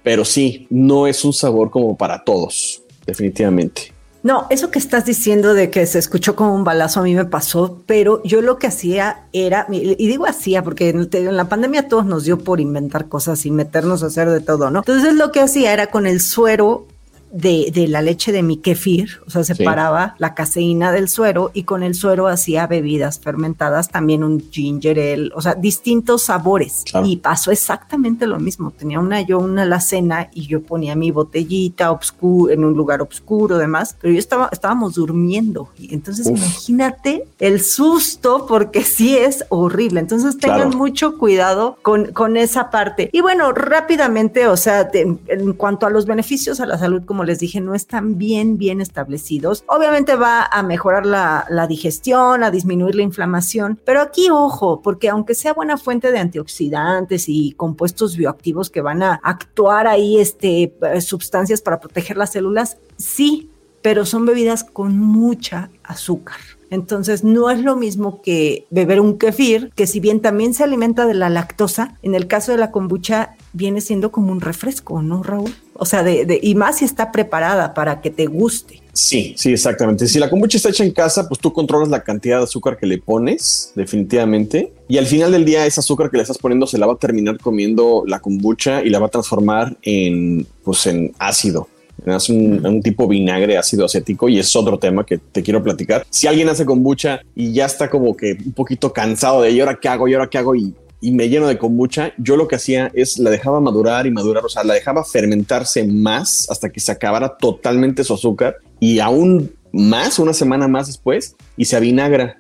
pero 0.04 0.26
sí, 0.26 0.68
no 0.70 1.08
es 1.08 1.24
un 1.24 1.34
sabor 1.34 1.72
como 1.72 1.98
para 1.98 2.24
todos, 2.24 2.84
definitivamente. 3.06 3.94
No, 4.24 4.46
eso 4.50 4.72
que 4.72 4.80
estás 4.80 5.06
diciendo 5.06 5.54
de 5.54 5.70
que 5.70 5.86
se 5.86 6.00
escuchó 6.00 6.36
como 6.36 6.54
un 6.54 6.66
balazo 6.66 7.00
a 7.00 7.04
mí 7.04 7.16
me 7.16 7.24
pasó, 7.24 7.82
pero 7.86 8.22
yo 8.24 8.42
lo 8.42 8.58
que 8.58 8.68
hacía 8.68 9.28
era, 9.32 9.68
y 9.72 9.96
digo 10.08 10.26
hacía 10.26 10.64
porque 10.64 10.90
en 10.90 11.38
la 11.38 11.48
pandemia 11.48 11.88
todos 11.88 12.06
nos 12.06 12.26
dio 12.26 12.40
por 12.40 12.60
inventar 12.60 13.08
cosas 13.08 13.46
y 13.46 13.52
meternos 13.52 14.04
a 14.04 14.08
hacer 14.08 14.30
de 14.30 14.42
todo, 14.42 14.70
¿no? 14.70 14.80
Entonces 14.80 15.14
lo 15.14 15.32
que 15.32 15.40
hacía 15.40 15.72
era 15.72 15.88
con 15.88 16.08
el 16.08 16.20
suero 16.20 16.88
de, 17.32 17.72
de, 17.74 17.88
la 17.88 18.02
leche 18.02 18.32
de 18.32 18.44
mi 18.44 18.58
kefir, 18.58 19.20
o 19.26 19.30
sea, 19.30 19.44
separaba 19.44 20.16
la 20.18 20.34
caseína 20.34 20.92
del 20.92 21.10
suero 21.10 21.52
y 21.54 21.64
con 21.64 21.84
el 21.84 21.96
suero 21.96 22.28
hacía 22.28 22.68
bebidas 22.68 23.20
fermentadas, 23.20 23.90
también 23.90 24.24
un 24.24 24.50
ginger 24.52 25.00
ale, 25.00 25.30
o 25.36 25.42
sea, 25.42 25.56
distintos 25.56 26.24
sabores. 26.24 26.86
Y 27.04 27.18
pasó 27.18 27.52
exactamente 27.52 28.28
lo 28.28 28.40
mismo. 28.40 28.72
Tenía 28.72 29.00
una 29.00 29.22
yo 29.22 29.40
una 29.40 29.64
alacena 29.64 30.30
y 30.34 30.48
yo 30.48 30.62
ponía 30.62 30.96
mi 30.96 31.12
botellita 31.12 31.92
obscuro 31.92 32.52
en 32.52 32.64
un 32.64 32.74
lugar 32.74 33.02
oscuro, 33.02 33.58
demás, 33.58 33.96
pero 34.00 34.14
yo 34.14 34.20
estaba 34.20 34.50
estábamos 34.52 34.96
durmiendo 34.96 35.70
y 35.78 35.94
entonces 35.94 36.28
imagínate 36.28 37.26
el 37.40 37.62
susto 37.62 38.46
porque 38.48 38.84
sí 38.84 39.18
es 39.18 39.46
horrible. 39.50 40.00
Entonces 40.00 40.38
tengan 40.38 40.76
mucho 40.76 41.18
cuidado 41.18 41.78
con, 41.82 42.12
con 42.14 42.38
esa 42.38 42.70
parte. 42.70 43.10
Y 43.12 43.22
bueno, 43.22 43.52
rápidamente, 43.52 44.48
o 44.48 44.58
sea, 44.58 44.90
en 44.94 45.54
cuanto 45.54 45.86
a 45.86 45.90
los 45.90 46.06
beneficios 46.06 46.60
a 46.60 46.66
la 46.66 46.78
salud 46.78 47.04
como 47.06 47.17
les 47.24 47.40
dije, 47.40 47.62
no 47.62 47.76
están 47.76 48.18
bien, 48.18 48.58
bien 48.58 48.82
establecidos. 48.82 49.64
Obviamente 49.68 50.16
va 50.16 50.44
a 50.44 50.64
mejorar 50.64 51.06
la, 51.06 51.46
la 51.50 51.68
digestión, 51.68 52.44
a 52.44 52.52
disminuir 52.52 52.96
la 52.96 53.04
inflamación, 53.04 53.80
pero 53.86 54.02
aquí 54.02 54.30
ojo, 54.30 54.82
porque 54.82 55.10
aunque 55.10 55.36
sea 55.36 55.54
buena 55.54 55.78
fuente 55.78 56.12
de 56.12 56.20
antioxidantes 56.20 57.26
y 57.28 57.54
compuestos 57.54 58.18
bioactivos 58.18 58.70
que 58.70 58.82
van 58.82 59.04
a 59.04 59.20
actuar 59.24 59.88
ahí, 59.88 60.20
este, 60.20 60.74
eh, 60.82 61.02
sustancias 61.02 61.62
para 61.62 61.80
proteger 61.80 62.18
las 62.18 62.32
células, 62.32 62.78
sí, 62.98 63.50
pero 63.82 64.06
son 64.06 64.26
bebidas 64.26 64.64
con 64.64 65.00
mucha 65.00 65.70
azúcar. 65.84 66.38
Entonces 66.70 67.24
no 67.24 67.50
es 67.50 67.64
lo 67.64 67.76
mismo 67.76 68.22
que 68.22 68.66
beber 68.70 69.00
un 69.00 69.18
kefir, 69.18 69.72
que 69.76 69.88
si 69.88 70.00
bien 70.00 70.20
también 70.20 70.54
se 70.54 70.64
alimenta 70.64 71.06
de 71.06 71.14
la 71.14 71.30
lactosa, 71.30 71.98
en 72.02 72.14
el 72.14 72.28
caso 72.28 72.52
de 72.52 72.58
la 72.58 72.72
kombucha 72.72 73.36
viene 73.58 73.82
siendo 73.82 74.12
como 74.12 74.32
un 74.32 74.40
refresco, 74.40 75.02
¿no, 75.02 75.24
Raúl? 75.24 75.54
O 75.74 75.86
sea, 75.86 76.04
de, 76.04 76.40
y 76.42 76.56
más 76.56 76.78
si 76.78 76.86
está 76.86 77.12
preparada 77.12 77.74
para 77.74 78.02
que 78.02 78.10
te 78.10 78.28
guste. 78.28 78.82
Sí, 78.94 79.34
sí, 79.38 79.52
exactamente. 79.52 80.08
Si 80.08 80.20
la 80.20 80.30
kombucha 80.30 80.58
está 80.58 80.70
hecha 80.70 80.84
en 80.84 80.92
casa, 80.92 81.28
pues 81.28 81.40
tú 81.40 81.52
controlas 81.52 81.90
la 81.90 82.04
cantidad 82.04 82.38
de 82.38 82.44
azúcar 82.44 82.78
que 82.78 82.86
le 82.86 83.00
pones, 83.00 83.74
definitivamente. 83.76 84.72
Y 84.88 84.98
al 84.98 85.08
final 85.08 85.32
del 85.32 85.44
día, 85.44 85.66
ese 85.66 85.80
azúcar 85.80 86.10
que 86.10 86.18
le 86.18 86.24
estás 86.24 86.38
poniendo 86.38 86.66
se 86.68 86.78
la 86.78 86.86
va 86.86 86.94
a 86.94 86.98
terminar 86.98 87.38
comiendo 87.40 88.04
la 88.08 88.20
kombucha 88.20 88.84
y 88.84 88.90
la 88.90 89.00
va 89.00 89.08
a 89.08 89.10
transformar 89.10 89.76
en, 89.82 90.48
pues, 90.64 90.86
en 90.88 91.14
ácido. 91.20 91.68
Es 92.06 92.30
un, 92.30 92.64
un, 92.66 92.82
tipo 92.84 93.08
vinagre 93.08 93.58
ácido 93.58 93.86
acético 93.86 94.30
y 94.30 94.38
es 94.38 94.56
otro 94.56 94.78
tema 94.78 95.04
que 95.04 95.18
te 95.18 95.42
quiero 95.42 95.64
platicar. 95.64 96.06
Si 96.12 96.28
alguien 96.28 96.48
hace 96.48 96.64
kombucha 96.64 97.22
y 97.36 97.54
ya 97.54 97.66
está 97.66 97.90
como 97.90 98.16
que 98.16 98.38
un 98.46 98.54
poquito 98.54 98.94
cansado 98.94 99.42
de, 99.42 99.52
¿y 99.52 99.60
ahora 99.60 99.80
qué 99.82 99.90
hago? 99.90 100.08
¿Y 100.08 100.14
ahora 100.14 100.30
qué 100.30 100.38
hago? 100.38 100.56
Y, 100.56 100.76
y 101.00 101.12
me 101.12 101.30
lleno 101.30 101.48
de 101.48 101.58
kombucha, 101.58 102.14
yo 102.18 102.36
lo 102.36 102.48
que 102.48 102.56
hacía 102.56 102.92
es 102.94 103.20
la 103.20 103.30
dejaba 103.30 103.62
madurar 103.62 104.08
y 104.08 104.12
madurar, 104.12 104.44
o 104.46 104.50
sea, 104.50 104.64
la 104.64 104.74
dejaba 104.74 105.04
fermentarse 105.04 105.86
más 105.86 106.48
hasta 106.50 106.70
que 106.70 106.80
se 106.80 106.92
acabara 106.92 107.38
totalmente 107.38 108.04
su 108.04 108.16
azúcar 108.16 108.58
y 108.80 109.00
aún 109.00 109.52
más, 109.72 110.18
una 110.18 110.34
semana 110.34 110.68
más 110.68 110.88
después, 110.88 111.36
y 111.56 111.66
se 111.66 111.76
avinagra. 111.76 112.38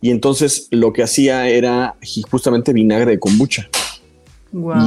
Y 0.00 0.10
entonces 0.10 0.68
lo 0.70 0.92
que 0.92 1.02
hacía 1.02 1.48
era 1.48 1.96
justamente 2.30 2.72
vinagre 2.72 3.12
de 3.12 3.18
kombucha. 3.18 3.68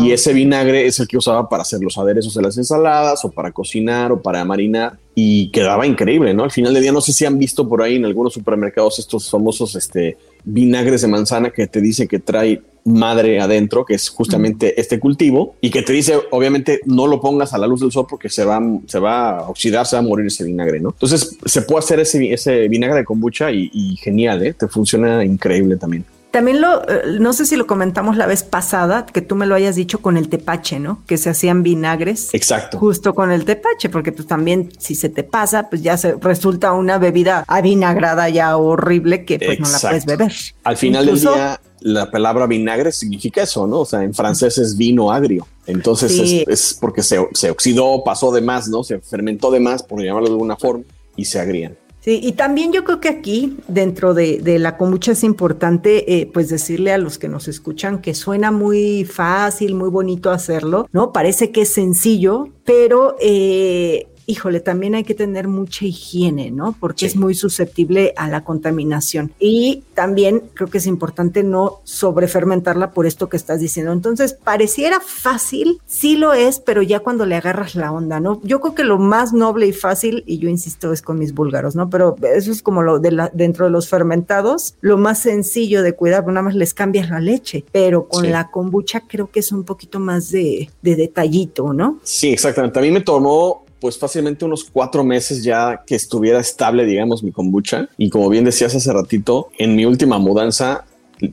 Y 0.01 0.11
ese 0.13 0.31
vinagre 0.31 0.85
es 0.85 0.99
el 0.99 1.07
que 1.07 1.17
usaba 1.17 1.49
para 1.49 1.63
hacer 1.63 1.81
los 1.81 1.97
aderezos 1.97 2.33
de 2.33 2.41
las 2.41 2.57
ensaladas 2.57 3.25
o 3.25 3.31
para 3.31 3.51
cocinar 3.51 4.13
o 4.13 4.21
para 4.21 4.45
marinar 4.45 4.97
y 5.13 5.49
quedaba 5.49 5.85
increíble, 5.85 6.33
¿no? 6.33 6.43
Al 6.43 6.51
final 6.51 6.73
del 6.73 6.83
día 6.83 6.93
no 6.93 7.01
sé 7.01 7.11
si 7.11 7.25
han 7.25 7.37
visto 7.37 7.67
por 7.67 7.81
ahí 7.81 7.97
en 7.97 8.05
algunos 8.05 8.33
supermercados 8.33 8.97
estos 8.99 9.29
famosos 9.29 9.75
este, 9.75 10.15
vinagres 10.45 11.01
de 11.01 11.09
manzana 11.09 11.49
que 11.49 11.67
te 11.67 11.81
dice 11.81 12.07
que 12.07 12.19
trae 12.19 12.61
madre 12.85 13.41
adentro, 13.41 13.83
que 13.83 13.95
es 13.95 14.07
justamente 14.07 14.79
este 14.79 14.99
cultivo, 15.01 15.55
y 15.59 15.69
que 15.69 15.81
te 15.81 15.91
dice, 15.91 16.17
obviamente, 16.31 16.79
no 16.85 17.05
lo 17.05 17.19
pongas 17.19 17.53
a 17.53 17.57
la 17.57 17.67
luz 17.67 17.81
del 17.81 17.91
sol 17.91 18.05
porque 18.09 18.29
se 18.29 18.45
va, 18.45 18.61
se 18.85 18.99
va 18.99 19.39
a 19.39 19.49
oxidar, 19.49 19.85
se 19.85 19.97
va 19.97 19.99
a 19.99 20.05
morir 20.05 20.27
ese 20.27 20.45
vinagre, 20.45 20.79
¿no? 20.79 20.91
Entonces, 20.91 21.37
se 21.45 21.61
puede 21.63 21.79
hacer 21.79 21.99
ese, 21.99 22.31
ese 22.31 22.69
vinagre 22.69 22.99
de 22.99 23.05
kombucha 23.05 23.51
y, 23.51 23.69
y 23.73 23.97
genial, 23.97 24.45
¿eh? 24.45 24.53
Te 24.53 24.69
funciona 24.69 25.25
increíble 25.25 25.75
también. 25.75 26.05
También 26.31 26.61
lo, 26.61 26.87
eh, 26.89 27.17
no 27.19 27.33
sé 27.33 27.45
si 27.45 27.55
lo 27.55 27.67
comentamos 27.67 28.17
la 28.17 28.27
vez 28.27 28.43
pasada, 28.43 29.05
que 29.05 29.21
tú 29.21 29.35
me 29.35 29.45
lo 29.45 29.55
hayas 29.55 29.75
dicho 29.75 29.99
con 29.99 30.17
el 30.17 30.29
tepache, 30.29 30.79
¿no? 30.79 31.01
Que 31.07 31.17
se 31.17 31.29
hacían 31.29 31.63
vinagres. 31.63 32.33
Exacto. 32.33 32.77
Justo 32.77 33.15
con 33.15 33.31
el 33.31 33.45
tepache, 33.45 33.89
porque 33.89 34.11
pues 34.11 34.27
también 34.27 34.69
si 34.77 34.95
se 34.95 35.09
te 35.09 35.23
pasa, 35.23 35.69
pues 35.69 35.81
ya 35.81 35.97
se 35.97 36.15
resulta 36.15 36.73
una 36.73 36.97
bebida 36.97 37.45
avinagrada 37.47 38.29
ya 38.29 38.57
horrible 38.57 39.25
que 39.25 39.39
pues 39.39 39.59
no 39.59 39.69
la 39.69 39.79
puedes 39.79 40.05
beber. 40.05 40.33
Al 40.63 40.77
final 40.77 41.05
del 41.05 41.19
día, 41.19 41.61
la 41.79 42.11
palabra 42.11 42.45
vinagre 42.45 42.91
significa 42.91 43.43
eso, 43.43 43.65
¿no? 43.65 43.79
O 43.79 43.85
sea, 43.85 44.03
en 44.03 44.13
francés 44.13 44.57
es 44.57 44.75
vino 44.75 45.11
agrio. 45.11 45.47
Entonces 45.65 46.11
es, 46.11 46.47
es, 46.47 46.77
porque 46.79 47.03
se, 47.03 47.25
se 47.33 47.49
oxidó, 47.51 48.03
pasó 48.03 48.31
de 48.31 48.41
más, 48.41 48.67
¿no? 48.67 48.83
Se 48.83 48.99
fermentó 48.99 49.49
de 49.51 49.59
más, 49.59 49.83
por 49.83 50.01
llamarlo 50.01 50.27
de 50.27 50.33
alguna 50.33 50.55
forma, 50.55 50.83
y 51.15 51.25
se 51.25 51.39
agrían. 51.39 51.77
Sí, 52.07 52.21
y 52.23 52.31
también 52.31 52.71
yo 52.71 52.85
creo 52.85 53.01
que 53.01 53.09
aquí, 53.09 53.57
dentro 53.67 54.13
de, 54.13 54.39
de 54.39 54.59
la 54.59 54.77
kombucha, 54.77 55.11
es 55.11 55.25
importante, 55.25 56.21
eh, 56.21 56.25
pues, 56.33 56.47
decirle 56.47 56.93
a 56.93 56.97
los 56.97 57.17
que 57.17 57.27
nos 57.27 57.49
escuchan 57.49 57.99
que 57.99 58.13
suena 58.13 58.49
muy 58.49 59.03
fácil, 59.03 59.75
muy 59.75 59.89
bonito 59.89 60.31
hacerlo, 60.31 60.87
¿no? 60.93 61.11
Parece 61.11 61.51
que 61.51 61.63
es 61.63 61.73
sencillo, 61.73 62.47
pero 62.63 63.17
eh, 63.19 64.07
híjole, 64.27 64.59
también 64.59 64.93
hay 64.93 65.05
que 65.05 65.15
tener 65.15 65.47
mucha 65.47 65.85
higiene, 65.85 66.51
¿no? 66.51 66.75
Porque 66.77 67.05
es 67.05 67.15
muy 67.15 67.33
susceptible 67.33 68.13
a 68.17 68.27
la 68.27 68.43
contaminación. 68.43 69.31
Y 69.39 69.83
también 69.93 70.43
creo 70.53 70.69
que 70.69 70.79
es 70.79 70.85
importante 70.85 71.43
no 71.43 71.79
sobrefermentarla 71.85 72.91
por 72.91 73.07
esto 73.07 73.29
que 73.29 73.37
estás 73.37 73.61
diciendo. 73.61 73.93
Entonces, 73.93 74.33
pareciera 74.33 74.99
fácil, 74.99 75.79
sí 75.87 76.17
lo 76.17 76.33
es, 76.33 76.59
pero 76.59 76.81
ya 76.81 76.99
cuando 76.99 77.25
le 77.25 77.35
agarras 77.35 77.75
la 77.75 77.91
onda, 77.91 78.19
¿no? 78.19 78.41
Yo 78.43 78.59
creo 78.59 78.75
que 78.75 78.83
lo 78.83 78.99
más 78.99 79.31
noble 79.31 79.65
y 79.65 79.71
fácil, 79.71 80.23
y 80.27 80.39
yo 80.39 80.49
insisto, 80.49 80.91
es 80.91 81.01
con 81.01 81.17
mis 81.17 81.33
búlgaros, 81.33 81.75
¿no? 81.75 81.89
Pero 81.89 82.17
eso 82.35 82.51
es 82.51 82.61
como 82.61 82.83
lo 82.83 82.99
de 82.99 83.13
la, 83.13 83.31
dentro 83.33 83.65
de 83.65 83.71
los 83.71 83.87
fermentados, 83.87 84.75
lo 84.81 84.97
más 84.97 85.21
sencillo 85.21 85.83
de 85.83 85.93
cuidar, 85.93 86.27
nada 86.27 86.41
más 86.41 86.55
les 86.55 86.73
cambias 86.73 87.09
la 87.09 87.21
leche, 87.21 87.63
pero 87.71 88.09
con 88.09 88.29
la 88.29 88.51
kombucha 88.51 89.03
creo 89.07 89.31
que 89.31 89.39
es 89.39 89.53
un 89.53 89.63
poquito 89.63 90.01
más 90.01 90.31
de, 90.31 90.69
de 90.81 90.95
detallito, 90.97 91.71
¿no? 91.71 91.99
Sí, 92.03 92.33
exactamente. 92.33 92.77
A 92.77 92.81
mí 92.81 92.91
me 92.91 93.01
tomó 93.01 93.66
pues 93.79 93.97
fácilmente 93.97 94.45
unos 94.45 94.63
cuatro 94.63 95.03
meses 95.03 95.43
ya 95.43 95.83
que 95.85 95.95
estuviera 95.95 96.39
estable, 96.39 96.85
digamos, 96.85 97.23
mi 97.23 97.31
kombucha. 97.31 97.89
Y 97.97 98.09
como 98.09 98.29
bien 98.29 98.45
decías 98.45 98.75
hace 98.75 98.91
ratito, 98.91 99.49
en 99.57 99.75
mi 99.75 99.85
última 99.85 100.17
mudanza 100.17 100.85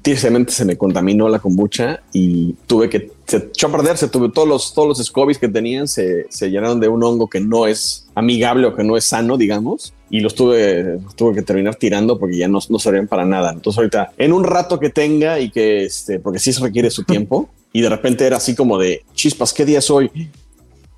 tristemente 0.02 0.52
se 0.52 0.64
me 0.64 0.78
contaminó 0.78 1.28
la 1.28 1.38
kombucha 1.38 2.02
y 2.12 2.54
tuve 2.66 2.88
que, 2.88 3.10
se 3.26 3.36
echó 3.36 3.66
a 3.66 3.72
perder, 3.72 3.96
se 3.98 4.08
tuve 4.08 4.30
todos 4.30 4.48
los, 4.48 4.72
todos 4.72 4.88
los 4.88 5.04
scobies 5.04 5.38
que 5.38 5.48
tenían, 5.48 5.88
se, 5.88 6.26
se 6.30 6.50
llenaron 6.50 6.80
de 6.80 6.88
un 6.88 7.02
hongo 7.02 7.28
que 7.28 7.40
no 7.40 7.66
es 7.66 8.06
amigable 8.14 8.66
o 8.66 8.74
que 8.74 8.84
no 8.84 8.96
es 8.96 9.04
sano, 9.04 9.36
digamos, 9.36 9.92
y 10.08 10.20
los 10.20 10.34
tuve, 10.34 10.98
tuve 11.16 11.34
que 11.34 11.42
terminar 11.42 11.74
tirando 11.74 12.18
porque 12.18 12.36
ya 12.36 12.48
no, 12.48 12.60
no 12.68 12.78
servían 12.78 13.08
para 13.08 13.24
nada. 13.26 13.52
Entonces 13.52 13.78
ahorita, 13.78 14.12
en 14.16 14.32
un 14.32 14.44
rato 14.44 14.78
que 14.78 14.90
tenga 14.90 15.38
y 15.38 15.50
que, 15.50 15.84
este, 15.84 16.18
porque 16.18 16.38
sí 16.38 16.52
se 16.52 16.62
requiere 16.62 16.90
su 16.90 17.04
tiempo, 17.04 17.48
y 17.72 17.80
de 17.82 17.88
repente 17.88 18.24
era 18.24 18.36
así 18.36 18.54
como 18.54 18.78
de, 18.78 19.02
chispas, 19.14 19.52
¿qué 19.52 19.64
día 19.64 19.80
es 19.80 19.90
hoy? 19.90 20.10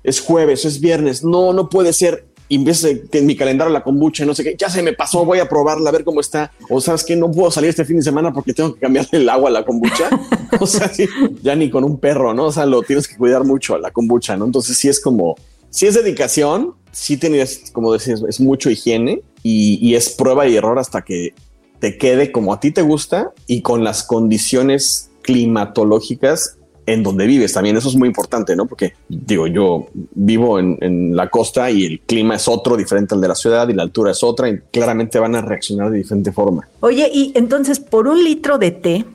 Es 0.03 0.21
jueves, 0.21 0.65
es 0.65 0.79
viernes, 0.79 1.23
no, 1.23 1.53
no 1.53 1.69
puede 1.69 1.93
ser 1.93 2.27
y 2.49 2.55
en 2.55 2.63
vez 2.63 2.81
de 2.81 3.01
que 3.07 3.19
en 3.19 3.25
mi 3.25 3.35
calendario 3.35 3.73
la 3.73 3.83
kombucha, 3.83 4.25
no 4.25 4.33
sé 4.33 4.43
qué, 4.43 4.55
ya 4.57 4.69
se 4.69 4.81
me 4.81 4.93
pasó, 4.93 5.25
voy 5.25 5.39
a 5.39 5.49
probarla, 5.49 5.89
a 5.89 5.91
ver 5.91 6.05
cómo 6.05 6.21
está. 6.21 6.51
O 6.69 6.79
sabes 6.79 7.03
que 7.03 7.15
no 7.15 7.29
puedo 7.29 7.51
salir 7.51 7.69
este 7.69 7.83
fin 7.83 7.97
de 7.97 8.03
semana 8.03 8.31
porque 8.31 8.53
tengo 8.53 8.73
que 8.73 8.79
cambiarle 8.79 9.19
el 9.19 9.29
agua 9.29 9.49
a 9.49 9.53
la 9.53 9.65
kombucha. 9.65 10.09
o 10.59 10.65
sea, 10.65 10.87
sí, 10.87 11.07
ya 11.41 11.55
ni 11.55 11.69
con 11.69 11.83
un 11.83 11.99
perro, 11.99 12.33
¿no? 12.33 12.45
O 12.45 12.51
sea, 12.51 12.65
lo 12.65 12.81
tienes 12.83 13.07
que 13.07 13.17
cuidar 13.17 13.43
mucho 13.43 13.75
a 13.75 13.79
la 13.79 13.91
kombucha, 13.91 14.37
¿no? 14.37 14.45
Entonces 14.45 14.77
sí 14.77 14.87
es 14.87 15.01
como, 15.01 15.35
si 15.69 15.87
es 15.87 15.95
dedicación, 15.95 16.75
sí 16.91 17.17
tienes, 17.17 17.69
como 17.73 17.91
decís, 17.91 18.23
es 18.27 18.39
mucho 18.39 18.69
higiene 18.69 19.21
y, 19.43 19.79
y 19.85 19.95
es 19.95 20.09
prueba 20.09 20.47
y 20.47 20.55
error 20.55 20.79
hasta 20.79 21.01
que 21.01 21.33
te 21.79 21.97
quede 21.97 22.31
como 22.31 22.53
a 22.53 22.59
ti 22.61 22.71
te 22.71 22.81
gusta 22.81 23.33
y 23.45 23.61
con 23.61 23.83
las 23.83 24.03
condiciones 24.03 25.11
climatológicas 25.21 26.56
en 26.87 27.03
donde 27.03 27.27
vives 27.27 27.53
también. 27.53 27.77
Eso 27.77 27.89
es 27.89 27.95
muy 27.95 28.07
importante, 28.07 28.55
¿no? 28.55 28.65
Porque 28.65 28.95
digo, 29.09 29.45
yo 29.45 29.87
vivo 29.93 30.57
en, 30.57 31.15
la 31.15 31.29
costa 31.29 31.69
y 31.69 31.85
el 31.85 31.99
clima 31.99 32.35
es 32.35 32.47
otro, 32.47 32.77
diferente 32.77 33.13
al 33.13 33.21
de 33.21 33.27
la 33.27 33.35
ciudad 33.35 33.67
y 33.67 33.73
la 33.73 33.83
altura 33.83 34.11
es 34.11 34.23
otra 34.23 34.49
y 34.49 34.59
claramente 34.71 35.19
van 35.19 35.35
a 35.35 35.41
reaccionar 35.41 35.91
de 35.91 35.97
diferente 35.97 36.31
forma. 36.31 36.67
Oye, 36.79 37.09
y 37.13 37.33
entonces 37.35 37.79
por 37.79 38.07
un 38.07 38.23
litro 38.23 38.57
de 38.57 38.71
té 38.71 39.05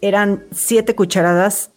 eran 0.00 0.44
siete 0.52 0.94
cucharadas 0.94 1.70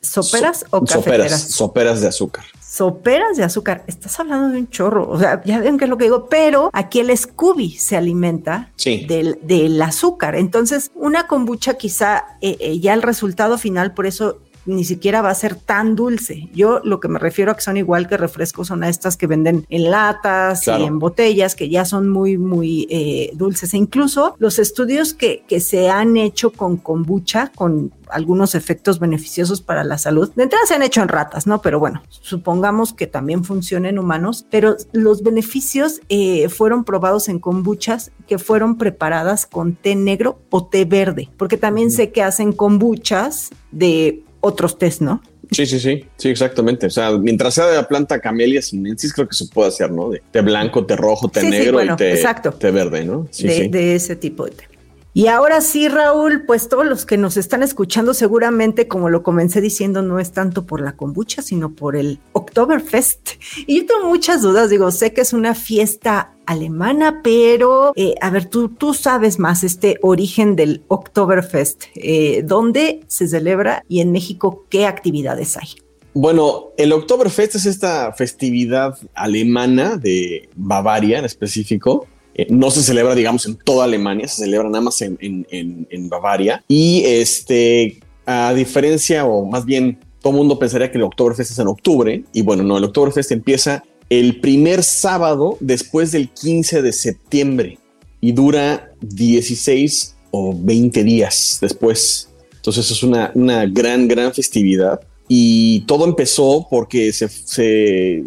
soperas 0.00 0.64
o 0.70 0.84
cafeteras? 0.84 1.02
Soperas, 1.02 1.50
soperas 1.50 2.00
de 2.00 2.08
azúcar. 2.08 2.44
Soperas 2.60 3.36
de 3.36 3.44
azúcar. 3.44 3.84
Estás 3.86 4.18
hablando 4.18 4.48
de 4.48 4.58
un 4.58 4.68
chorro. 4.68 5.08
O 5.08 5.18
sea, 5.18 5.42
ya 5.44 5.60
ven 5.60 5.78
qué 5.78 5.84
es 5.84 5.90
lo 5.90 5.96
que 5.96 6.04
digo, 6.04 6.28
pero 6.28 6.70
aquí 6.72 7.00
el 7.00 7.16
Scooby 7.16 7.70
se 7.70 7.96
alimenta 7.96 8.70
del, 8.84 9.38
del, 9.42 9.80
azúcar. 9.80 10.34
Entonces, 10.34 10.90
una 10.94 11.26
kombucha 11.26 11.74
quizá 11.74 12.24
eh, 12.40 12.56
eh, 12.58 12.80
ya 12.80 12.94
el 12.94 13.02
resultado 13.02 13.58
final, 13.58 13.94
por 13.94 14.06
eso 14.06 14.38
ni 14.66 14.84
siquiera 14.84 15.22
va 15.22 15.30
a 15.30 15.34
ser 15.34 15.54
tan 15.56 15.94
dulce. 15.96 16.48
Yo 16.54 16.80
lo 16.84 17.00
que 17.00 17.08
me 17.08 17.18
refiero 17.18 17.52
a 17.52 17.56
que 17.56 17.62
son 17.62 17.76
igual 17.76 18.08
que 18.08 18.16
refrescos 18.16 18.68
son 18.68 18.82
a 18.84 18.88
estas 18.88 19.16
que 19.16 19.26
venden 19.26 19.66
en 19.68 19.90
latas 19.90 20.66
y 20.66 20.70
en 20.70 20.98
botellas, 20.98 21.54
que 21.54 21.68
ya 21.68 21.84
son 21.84 22.08
muy, 22.08 22.38
muy 22.38 22.86
eh, 22.90 23.30
dulces. 23.34 23.74
E 23.74 23.76
incluso 23.76 24.36
los 24.38 24.58
estudios 24.58 25.14
que, 25.14 25.44
que 25.46 25.60
se 25.60 25.90
han 25.90 26.16
hecho 26.16 26.50
con 26.50 26.76
kombucha, 26.76 27.52
con 27.54 27.92
algunos 28.08 28.54
efectos 28.54 28.98
beneficiosos 28.98 29.60
para 29.60 29.84
la 29.84 29.98
salud. 29.98 30.30
De 30.34 30.44
entrada 30.44 30.66
se 30.66 30.74
han 30.74 30.82
hecho 30.82 31.02
en 31.02 31.08
ratas, 31.08 31.46
¿no? 31.46 31.62
Pero 31.62 31.78
bueno, 31.78 32.02
supongamos 32.08 32.92
que 32.92 33.06
también 33.06 33.44
funcionen 33.44 33.94
en 33.94 33.98
humanos, 33.98 34.46
pero 34.50 34.76
los 34.92 35.22
beneficios 35.22 36.00
eh, 36.08 36.48
fueron 36.48 36.84
probados 36.84 37.28
en 37.28 37.38
kombuchas 37.38 38.12
que 38.26 38.38
fueron 38.38 38.76
preparadas 38.76 39.46
con 39.46 39.74
té 39.74 39.94
negro 39.94 40.38
o 40.50 40.64
té 40.64 40.84
verde, 40.84 41.28
porque 41.36 41.56
también 41.56 41.90
sé 41.90 42.12
que 42.12 42.22
hacen 42.22 42.52
kombuchas 42.52 43.50
de 43.72 44.22
otros 44.44 44.78
test, 44.78 45.00
¿no? 45.00 45.22
Sí, 45.50 45.66
sí, 45.66 45.78
sí, 45.80 46.04
sí, 46.16 46.28
exactamente. 46.28 46.86
O 46.86 46.90
sea, 46.90 47.12
mientras 47.12 47.54
sea 47.54 47.66
de 47.66 47.76
la 47.76 47.88
planta 47.88 48.20
Camellia 48.20 48.62
sinensis, 48.62 49.12
creo 49.12 49.28
que 49.28 49.34
se 49.34 49.46
puede 49.46 49.68
hacer, 49.68 49.90
¿no? 49.90 50.10
De, 50.10 50.40
blanco, 50.40 50.84
té 50.84 50.96
rojo, 50.96 51.28
té 51.28 51.42
negro 51.42 51.82
y 51.82 51.96
té, 51.96 52.22
té, 52.58 52.70
verde, 52.70 53.04
¿no? 53.04 53.26
Sí, 53.30 53.46
de, 53.46 53.68
de, 53.68 53.94
ese 53.94 54.16
tipo 54.16 54.44
de 54.44 54.52
té. 54.52 54.73
Y 55.16 55.28
ahora 55.28 55.60
sí, 55.60 55.86
Raúl, 55.86 56.42
pues 56.44 56.68
todos 56.68 56.84
los 56.84 57.06
que 57.06 57.16
nos 57.16 57.36
están 57.36 57.62
escuchando 57.62 58.14
seguramente, 58.14 58.88
como 58.88 59.08
lo 59.08 59.22
comencé 59.22 59.60
diciendo, 59.60 60.02
no 60.02 60.18
es 60.18 60.32
tanto 60.32 60.66
por 60.66 60.80
la 60.80 60.96
kombucha, 60.96 61.40
sino 61.40 61.72
por 61.72 61.94
el 61.94 62.18
Oktoberfest. 62.32 63.30
Y 63.68 63.78
yo 63.78 63.86
tengo 63.86 64.08
muchas 64.08 64.42
dudas, 64.42 64.70
digo, 64.70 64.90
sé 64.90 65.12
que 65.12 65.20
es 65.20 65.32
una 65.32 65.54
fiesta 65.54 66.34
alemana, 66.46 67.20
pero 67.22 67.92
eh, 67.94 68.16
a 68.20 68.30
ver, 68.30 68.46
tú, 68.46 68.70
tú 68.70 68.92
sabes 68.92 69.38
más 69.38 69.62
este 69.62 69.98
origen 70.02 70.56
del 70.56 70.82
Oktoberfest, 70.88 71.84
eh, 71.94 72.42
dónde 72.44 73.02
se 73.06 73.28
celebra 73.28 73.84
y 73.88 74.00
en 74.00 74.10
México 74.10 74.66
qué 74.68 74.84
actividades 74.84 75.56
hay. 75.56 75.68
Bueno, 76.12 76.72
el 76.76 76.92
Oktoberfest 76.92 77.54
es 77.54 77.66
esta 77.66 78.12
festividad 78.14 78.98
alemana 79.14 79.96
de 79.96 80.48
Bavaria 80.56 81.20
en 81.20 81.24
específico, 81.24 82.08
eh, 82.34 82.46
no 82.50 82.70
se 82.70 82.82
celebra, 82.82 83.14
digamos, 83.14 83.46
en 83.46 83.56
toda 83.56 83.84
Alemania, 83.84 84.26
se 84.26 84.42
celebra 84.44 84.68
nada 84.68 84.82
más 84.82 85.00
en, 85.02 85.18
en, 85.20 86.08
Bavaria. 86.08 86.64
Y 86.68 87.02
este, 87.04 88.00
a 88.26 88.52
diferencia, 88.54 89.24
o 89.24 89.44
más 89.44 89.64
bien, 89.64 89.98
todo 90.20 90.32
mundo 90.32 90.58
pensaría 90.58 90.90
que 90.90 90.98
el 90.98 91.04
Oktoberfest 91.04 91.52
es 91.52 91.58
en 91.58 91.68
octubre. 91.68 92.24
Y 92.32 92.42
bueno, 92.42 92.62
no, 92.62 92.78
el 92.78 92.84
Oktoberfest 92.84 93.30
empieza 93.32 93.84
el 94.10 94.40
primer 94.40 94.82
sábado 94.82 95.56
después 95.60 96.12
del 96.12 96.28
15 96.30 96.82
de 96.82 96.92
septiembre 96.92 97.78
y 98.20 98.32
dura 98.32 98.92
16 99.00 100.16
o 100.30 100.54
20 100.56 101.04
días 101.04 101.58
después. 101.60 102.30
Entonces 102.56 102.90
es 102.90 103.02
una, 103.02 103.30
una 103.34 103.66
gran, 103.66 104.08
gran 104.08 104.32
festividad. 104.32 105.00
Y 105.28 105.82
todo 105.82 106.04
empezó 106.04 106.66
porque 106.70 107.12
se, 107.12 107.28
se 107.28 108.24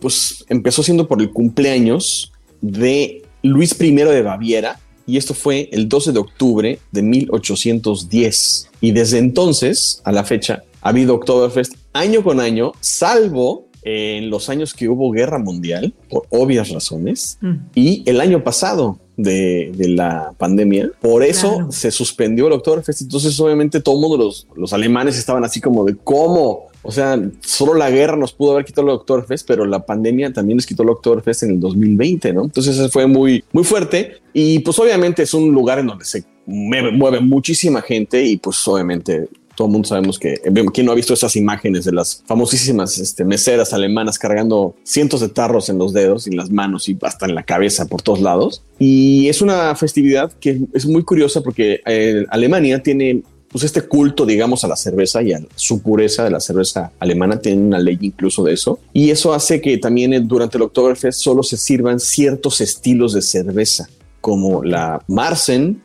pues 0.00 0.44
empezó 0.48 0.82
siendo 0.82 1.08
por 1.08 1.20
el 1.20 1.32
cumpleaños 1.32 2.32
de 2.60 3.25
Luis 3.48 3.76
I 3.80 3.94
de 3.94 4.22
Baviera, 4.22 4.78
y 5.06 5.16
esto 5.16 5.34
fue 5.34 5.68
el 5.72 5.88
12 5.88 6.12
de 6.12 6.18
octubre 6.18 6.78
de 6.90 7.02
1810. 7.02 8.70
Y 8.80 8.90
desde 8.92 9.18
entonces, 9.18 10.00
a 10.04 10.12
la 10.12 10.24
fecha, 10.24 10.64
ha 10.82 10.88
habido 10.88 11.14
Oktoberfest 11.14 11.74
año 11.92 12.22
con 12.22 12.40
año, 12.40 12.72
salvo 12.80 13.66
en 13.82 14.30
los 14.30 14.48
años 14.48 14.74
que 14.74 14.88
hubo 14.88 15.12
guerra 15.12 15.38
mundial, 15.38 15.94
por 16.10 16.26
obvias 16.30 16.70
razones, 16.70 17.38
mm. 17.40 17.54
y 17.74 18.02
el 18.06 18.20
año 18.20 18.42
pasado 18.42 18.98
de, 19.16 19.72
la 19.88 20.34
pandemia. 20.36 20.90
Por 21.00 21.22
eso 21.22 21.68
se 21.70 21.90
suspendió 21.90 22.48
el 22.48 22.54
Oktoberfest. 22.54 23.02
Entonces, 23.02 23.38
obviamente, 23.40 23.80
todo 23.80 24.00
mundo, 24.00 24.18
los, 24.18 24.46
los 24.56 24.72
alemanes 24.72 25.16
estaban 25.16 25.44
así 25.44 25.60
como 25.60 25.84
de 25.84 25.96
cómo 25.96 26.66
o 26.86 26.92
sea, 26.92 27.20
solo 27.40 27.74
la 27.74 27.90
guerra 27.90 28.16
nos 28.16 28.32
pudo 28.32 28.52
haber 28.52 28.64
quitado 28.64 28.86
el 28.86 28.94
Oktoberfest, 28.94 29.46
pero 29.46 29.64
la 29.64 29.84
pandemia 29.84 30.32
también 30.32 30.58
les 30.58 30.66
quitó 30.66 30.84
el 30.84 30.90
Oktoberfest 30.90 31.42
en 31.42 31.50
el 31.50 31.60
2020, 31.60 32.32
¿no? 32.32 32.44
Entonces 32.44 32.78
eso 32.78 32.88
fue 32.88 33.06
muy, 33.08 33.42
muy 33.52 33.64
fuerte. 33.64 34.18
Y 34.32 34.60
pues 34.60 34.78
obviamente 34.78 35.24
es 35.24 35.34
un 35.34 35.50
lugar 35.52 35.80
en 35.80 35.88
donde 35.88 36.04
se 36.04 36.24
mueve, 36.46 37.20
muchísima 37.20 37.82
gente 37.82 38.24
y 38.24 38.36
pues 38.36 38.66
obviamente 38.68 39.28
todo 39.56 39.66
el 39.66 39.72
mundo 39.72 39.88
sabemos 39.88 40.18
que 40.18 40.36
quien 40.72 40.86
no 40.86 40.92
ha 40.92 40.94
visto 40.94 41.14
esas 41.14 41.34
imágenes 41.34 41.86
de 41.86 41.92
las 41.92 42.22
famosísimas 42.26 42.98
este, 42.98 43.24
meseras 43.24 43.72
alemanas 43.72 44.18
cargando 44.18 44.76
cientos 44.84 45.22
de 45.22 45.30
tarros 45.30 45.70
en 45.70 45.78
los 45.78 45.92
dedos 45.92 46.28
y 46.28 46.36
las 46.36 46.50
manos 46.50 46.88
y 46.88 46.96
hasta 47.02 47.26
en 47.26 47.34
la 47.34 47.42
cabeza 47.42 47.86
por 47.86 48.02
todos 48.02 48.20
lados. 48.20 48.62
Y 48.78 49.28
es 49.28 49.42
una 49.42 49.74
festividad 49.74 50.32
que 50.34 50.60
es 50.72 50.86
muy 50.86 51.02
curiosa 51.02 51.40
porque 51.40 51.80
eh, 51.86 52.26
Alemania 52.28 52.82
tiene 52.82 53.22
pues 53.48 53.64
este 53.64 53.82
culto, 53.82 54.26
digamos, 54.26 54.64
a 54.64 54.68
la 54.68 54.76
cerveza 54.76 55.22
y 55.22 55.32
a 55.32 55.40
su 55.54 55.80
pureza 55.80 56.24
de 56.24 56.30
la 56.30 56.40
cerveza 56.40 56.92
alemana, 56.98 57.38
tiene 57.40 57.62
una 57.62 57.78
ley 57.78 57.98
incluso 58.00 58.42
de 58.44 58.52
eso. 58.52 58.78
Y 58.92 59.10
eso 59.10 59.32
hace 59.32 59.60
que 59.60 59.78
también 59.78 60.12
eh, 60.12 60.20
durante 60.20 60.58
el 60.58 60.62
Oktoberfest 60.62 61.20
solo 61.20 61.42
se 61.42 61.56
sirvan 61.56 62.00
ciertos 62.00 62.60
estilos 62.60 63.12
de 63.12 63.22
cerveza, 63.22 63.88
como 64.20 64.62
la 64.62 65.02
Marsen 65.08 65.82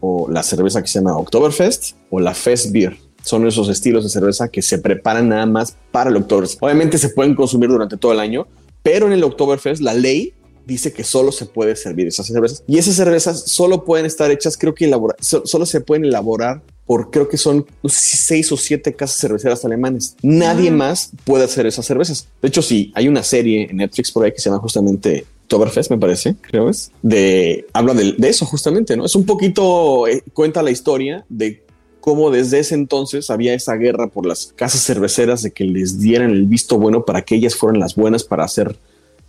o 0.00 0.28
la 0.30 0.42
cerveza 0.42 0.82
que 0.82 0.88
se 0.88 0.98
llama 0.98 1.16
Oktoberfest 1.16 1.96
o 2.10 2.20
la 2.20 2.34
Festbier. 2.34 2.96
Son 3.22 3.46
esos 3.46 3.70
estilos 3.70 4.04
de 4.04 4.10
cerveza 4.10 4.48
que 4.48 4.60
se 4.60 4.78
preparan 4.78 5.30
nada 5.30 5.46
más 5.46 5.76
para 5.90 6.10
el 6.10 6.16
Oktoberfest. 6.16 6.62
Obviamente 6.62 6.98
se 6.98 7.08
pueden 7.08 7.34
consumir 7.34 7.70
durante 7.70 7.96
todo 7.96 8.12
el 8.12 8.20
año, 8.20 8.46
pero 8.82 9.06
en 9.06 9.12
el 9.12 9.24
Oktoberfest 9.24 9.80
la 9.80 9.94
ley 9.94 10.34
dice 10.66 10.92
que 10.92 11.04
solo 11.04 11.32
se 11.32 11.46
puede 11.46 11.76
servir 11.76 12.06
esas 12.06 12.26
cervezas 12.26 12.64
y 12.66 12.78
esas 12.78 12.96
cervezas 12.96 13.50
solo 13.50 13.84
pueden 13.84 14.06
estar 14.06 14.30
hechas, 14.30 14.56
creo 14.56 14.74
que 14.74 14.86
elabora, 14.86 15.14
solo 15.20 15.66
se 15.66 15.80
pueden 15.80 16.06
elaborar 16.06 16.62
por 16.86 17.10
creo 17.10 17.28
que 17.28 17.36
son 17.36 17.66
seis 17.86 18.52
o 18.52 18.56
siete 18.56 18.94
casas 18.94 19.18
cerveceras 19.18 19.64
alemanes. 19.64 20.16
Nadie 20.22 20.70
más 20.70 21.10
puede 21.24 21.44
hacer 21.44 21.66
esas 21.66 21.86
cervezas. 21.86 22.28
De 22.42 22.48
hecho, 22.48 22.62
sí, 22.62 22.92
hay 22.94 23.08
una 23.08 23.22
serie 23.22 23.68
en 23.70 23.78
Netflix 23.78 24.12
por 24.12 24.24
ahí 24.24 24.32
que 24.32 24.40
se 24.40 24.50
llama 24.50 24.60
justamente 24.60 25.24
Oktoberfest, 25.44 25.90
me 25.90 25.98
parece, 25.98 26.36
creo 26.40 26.70
es, 26.70 26.90
de, 27.02 27.66
habla 27.72 27.94
de, 27.94 28.16
eso 28.28 28.46
justamente, 28.46 28.96
¿no? 28.96 29.04
Es 29.04 29.14
un 29.14 29.26
poquito, 29.26 30.06
eh, 30.08 30.22
cuenta 30.32 30.62
la 30.62 30.70
historia 30.70 31.24
de 31.28 31.62
cómo 32.00 32.30
desde 32.30 32.58
ese 32.58 32.74
entonces 32.74 33.30
había 33.30 33.54
esa 33.54 33.74
guerra 33.76 34.08
por 34.08 34.26
las 34.26 34.52
casas 34.56 34.84
cerveceras 34.84 35.42
de 35.42 35.52
que 35.52 35.64
les 35.64 36.00
dieran 36.00 36.30
el 36.30 36.46
visto 36.46 36.78
bueno 36.78 37.04
para 37.04 37.22
que 37.22 37.34
ellas 37.34 37.54
fueran 37.54 37.80
las 37.80 37.94
buenas 37.94 38.24
para 38.24 38.44
hacer 38.44 38.76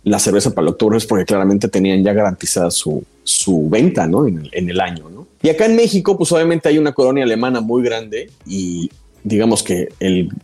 la 0.04 0.18
cerveza 0.18 0.50
para 0.50 0.66
el 0.66 0.72
Oktoberfest 0.74 1.08
porque 1.08 1.24
claramente 1.24 1.68
tenían 1.68 2.02
ya 2.02 2.12
garantizada 2.12 2.70
su, 2.70 3.04
su 3.26 3.68
venta, 3.68 4.06
¿no? 4.06 4.26
En 4.26 4.48
el, 4.52 4.80
año, 4.80 5.10
¿no? 5.10 5.26
Y 5.42 5.48
acá 5.48 5.66
en 5.66 5.76
México, 5.76 6.16
pues 6.16 6.32
obviamente 6.32 6.68
hay 6.68 6.78
una 6.78 6.92
colonia 6.92 7.24
alemana 7.24 7.60
muy 7.60 7.82
grande 7.82 8.30
y 8.46 8.88
digamos 9.24 9.64
que 9.64 9.88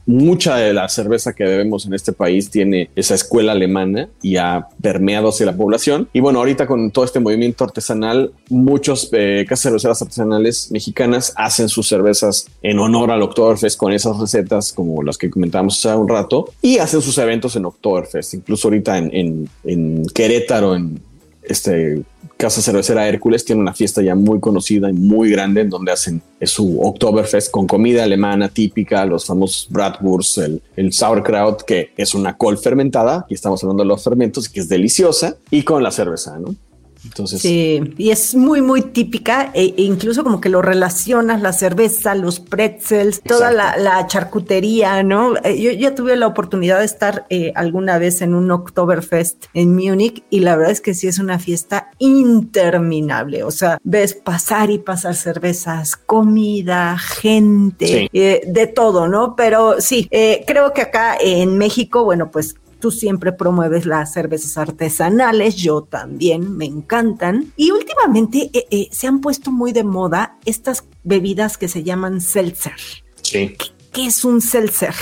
mucha 0.06 0.56
de 0.56 0.72
la 0.72 0.88
cerveza 0.88 1.34
que 1.34 1.44
bebemos 1.44 1.86
en 1.86 1.94
este 1.94 2.12
país 2.12 2.50
tiene 2.50 2.90
esa 2.96 3.14
escuela 3.14 3.52
alemana 3.52 4.08
y 4.22 4.38
ha 4.38 4.66
permeado 4.82 5.28
hacia 5.28 5.46
la 5.46 5.56
población. 5.56 6.08
Y 6.12 6.18
bueno, 6.18 6.40
ahorita 6.40 6.66
con 6.66 6.90
todo 6.90 7.04
este 7.04 7.20
movimiento 7.20 7.62
artesanal, 7.62 8.32
muchos 8.48 9.08
eh, 9.12 9.44
casas 9.48 9.62
cerveceras 9.62 10.02
artesanales 10.02 10.72
mexicanas 10.72 11.32
hacen 11.36 11.68
sus 11.68 11.86
cervezas 11.86 12.46
en 12.62 12.80
honor 12.80 13.12
al 13.12 13.22
Oktoberfest 13.22 13.78
con 13.78 13.92
esas 13.92 14.18
recetas 14.18 14.72
como 14.72 15.04
las 15.04 15.16
que 15.16 15.30
comentábamos 15.30 15.78
hace 15.78 15.96
un 15.96 16.08
rato 16.08 16.50
y 16.60 16.78
hacen 16.78 17.02
sus 17.02 17.16
eventos 17.18 17.54
en 17.54 17.66
Oktoberfest. 17.66 18.34
Incluso 18.34 18.66
ahorita 18.66 18.98
en 18.98 20.06
Querétaro, 20.12 20.74
en 20.74 21.00
este 21.42 22.02
Casa 22.36 22.60
Cervecera 22.60 23.06
Hércules 23.06 23.44
tiene 23.44 23.60
una 23.60 23.72
fiesta 23.72 24.02
ya 24.02 24.14
muy 24.14 24.40
conocida 24.40 24.90
y 24.90 24.92
muy 24.92 25.30
grande 25.30 25.60
en 25.60 25.70
donde 25.70 25.92
hacen 25.92 26.22
su 26.42 26.80
Oktoberfest 26.80 27.50
con 27.50 27.66
comida 27.66 28.02
alemana 28.02 28.48
típica, 28.48 29.04
los 29.06 29.26
famosos 29.26 29.68
Bratwurst, 29.70 30.38
el, 30.38 30.62
el 30.76 30.92
sauerkraut, 30.92 31.62
que 31.62 31.92
es 31.96 32.14
una 32.14 32.36
col 32.36 32.58
fermentada, 32.58 33.18
aquí 33.18 33.34
estamos 33.34 33.62
hablando 33.62 33.84
de 33.84 33.88
los 33.88 34.02
fermentos, 34.02 34.48
que 34.48 34.60
es 34.60 34.68
deliciosa, 34.68 35.36
y 35.50 35.62
con 35.62 35.82
la 35.82 35.92
cerveza, 35.92 36.38
¿no? 36.38 36.54
Entonces, 37.04 37.42
sí, 37.42 37.94
y 37.98 38.10
es 38.10 38.34
muy, 38.34 38.62
muy 38.62 38.82
típica, 38.82 39.50
e, 39.54 39.74
e, 39.76 39.82
incluso 39.82 40.22
como 40.22 40.40
que 40.40 40.48
lo 40.48 40.62
relacionas, 40.62 41.42
la 41.42 41.52
cerveza, 41.52 42.14
los 42.14 42.38
pretzels, 42.38 43.20
toda 43.22 43.50
la, 43.50 44.06
charcutería, 44.06 45.02
¿no? 45.02 45.36
Eh, 45.44 45.60
yo 45.60 45.70
ya 45.72 45.94
tuve 45.94 46.16
la 46.16 46.26
oportunidad 46.26 46.78
de 46.80 46.84
estar 46.84 47.26
eh, 47.30 47.52
alguna 47.54 47.98
vez 47.98 48.22
en 48.22 48.34
un 48.34 48.50
Oktoberfest 48.50 49.46
en 49.54 49.74
Múnich 49.74 50.22
y 50.30 50.40
la 50.40 50.56
verdad 50.56 50.72
es 50.72 50.80
que 50.80 50.94
sí 50.94 51.08
es 51.08 51.18
una 51.18 51.38
fiesta 51.38 51.90
interminable, 51.98 53.44
o 53.44 53.50
sea, 53.50 53.78
ves 53.82 54.14
pasar 54.14 54.70
y 54.70 54.78
pasar 54.78 55.14
cervezas, 55.14 55.96
comida, 55.96 56.98
gente, 56.98 58.08
eh, 58.12 58.42
de 58.46 58.66
todo, 58.66 59.08
¿no? 59.08 59.34
Pero 59.36 59.80
sí, 59.80 60.08
creo 60.46 60.72
que 60.72 60.82
acá 60.82 61.16
en 61.20 61.58
México, 61.58 62.04
bueno, 62.04 62.30
pues 62.30 62.56
Tú 62.82 62.90
siempre 62.90 63.30
promueves 63.30 63.86
las 63.86 64.12
cervezas 64.12 64.58
artesanales, 64.58 65.54
yo 65.54 65.82
también, 65.82 66.56
me 66.56 66.64
encantan. 66.64 67.52
Y 67.56 67.70
últimamente 67.70 68.50
eh, 68.52 68.66
eh, 68.72 68.88
se 68.90 69.06
han 69.06 69.20
puesto 69.20 69.52
muy 69.52 69.70
de 69.70 69.84
moda 69.84 70.36
estas 70.46 70.82
bebidas 71.04 71.56
que 71.56 71.68
se 71.68 71.84
llaman 71.84 72.20
seltzer. 72.20 72.74
Sí. 73.22 73.54
¿Qué, 73.92 74.06
es 74.06 74.24
un 74.24 74.40
seltzer? 74.40 74.96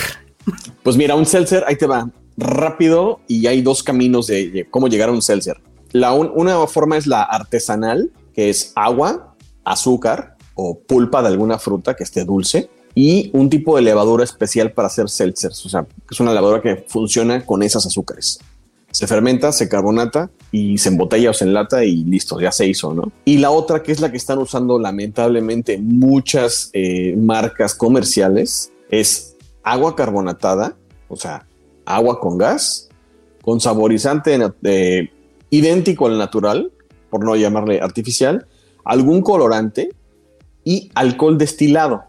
Pues 0.83 0.99
mira, 0.99 1.15
un 1.15 1.25
seltzer, 1.25 1.65
ahí 1.67 1.77
te 1.77 1.87
va 1.87 2.11
rápido 2.37 3.21
y 3.27 3.47
hay 3.47 3.63
dos 3.63 3.83
caminos 3.83 4.27
de, 4.27 4.67
cómo 4.71 4.89
llegar 4.89 5.09
a 5.09 5.13
un 5.13 5.23
seltzer. 5.23 5.57
La 5.93 6.13
una 6.13 6.67
forma 6.67 6.99
es 6.99 7.07
la 7.07 7.23
artesanal, 7.23 8.13
que 8.35 8.51
es 8.51 8.75
agua, 8.77 9.37
azúcar 9.65 10.37
o 10.55 10.79
pulpa 10.79 11.23
de 11.23 11.29
alguna 11.29 11.59
fruta 11.59 11.97
que 11.97 12.05
esté 12.05 12.27
dulce 12.27 12.69
y 12.95 13.31
un 13.33 13.49
tipo 13.51 13.77
de 13.77 13.83
levadura 13.83 14.25
especial 14.25 14.73
para 14.73 14.89
hacer 14.89 15.09
seltzers. 15.09 15.65
O 15.67 15.69
sea, 15.69 15.87
es 16.11 16.21
una 16.21 16.35
levadura 16.35 16.61
que 16.61 16.85
funciona 16.89 17.45
con 17.45 17.63
esas 17.63 17.87
azúcares. 17.87 18.39
Se 18.91 19.07
fermenta, 19.07 19.53
se 19.53 19.69
carbonata 19.69 20.31
y 20.51 20.79
se 20.79 20.89
embotella 20.89 21.31
o 21.31 21.33
se 21.33 21.45
enlata 21.45 21.85
y 21.85 22.05
listo, 22.05 22.41
ya 22.41 22.51
se 22.51 22.67
hizo, 22.67 22.93
¿no? 22.93 23.13
Y 23.25 23.39
la 23.39 23.51
otra, 23.51 23.85
que 23.85 23.93
es 23.93 24.01
la 24.01 24.11
que 24.11 24.17
están 24.17 24.39
usando 24.39 24.81
lamentablemente 24.81 25.79
muchas 25.79 26.71
eh, 26.73 27.15
marcas 27.17 27.75
comerciales, 27.75 28.73
es 28.91 29.37
agua 29.63 29.95
carbonatada, 29.95 30.77
o 31.09 31.17
sea, 31.17 31.47
agua 31.85 32.19
con 32.19 32.37
gas, 32.37 32.89
con 33.43 33.61
saborizante 33.61 34.39
eh, 34.65 35.11
idéntico 35.51 36.07
al 36.07 36.19
natural, 36.19 36.73
por 37.11 37.25
no 37.25 37.37
llamarle 37.37 37.81
artificial, 37.81 38.47
algún 38.85 39.23
colorante 39.23 39.91
y 40.65 40.91
alcohol 40.95 41.39
destilado. 41.39 42.05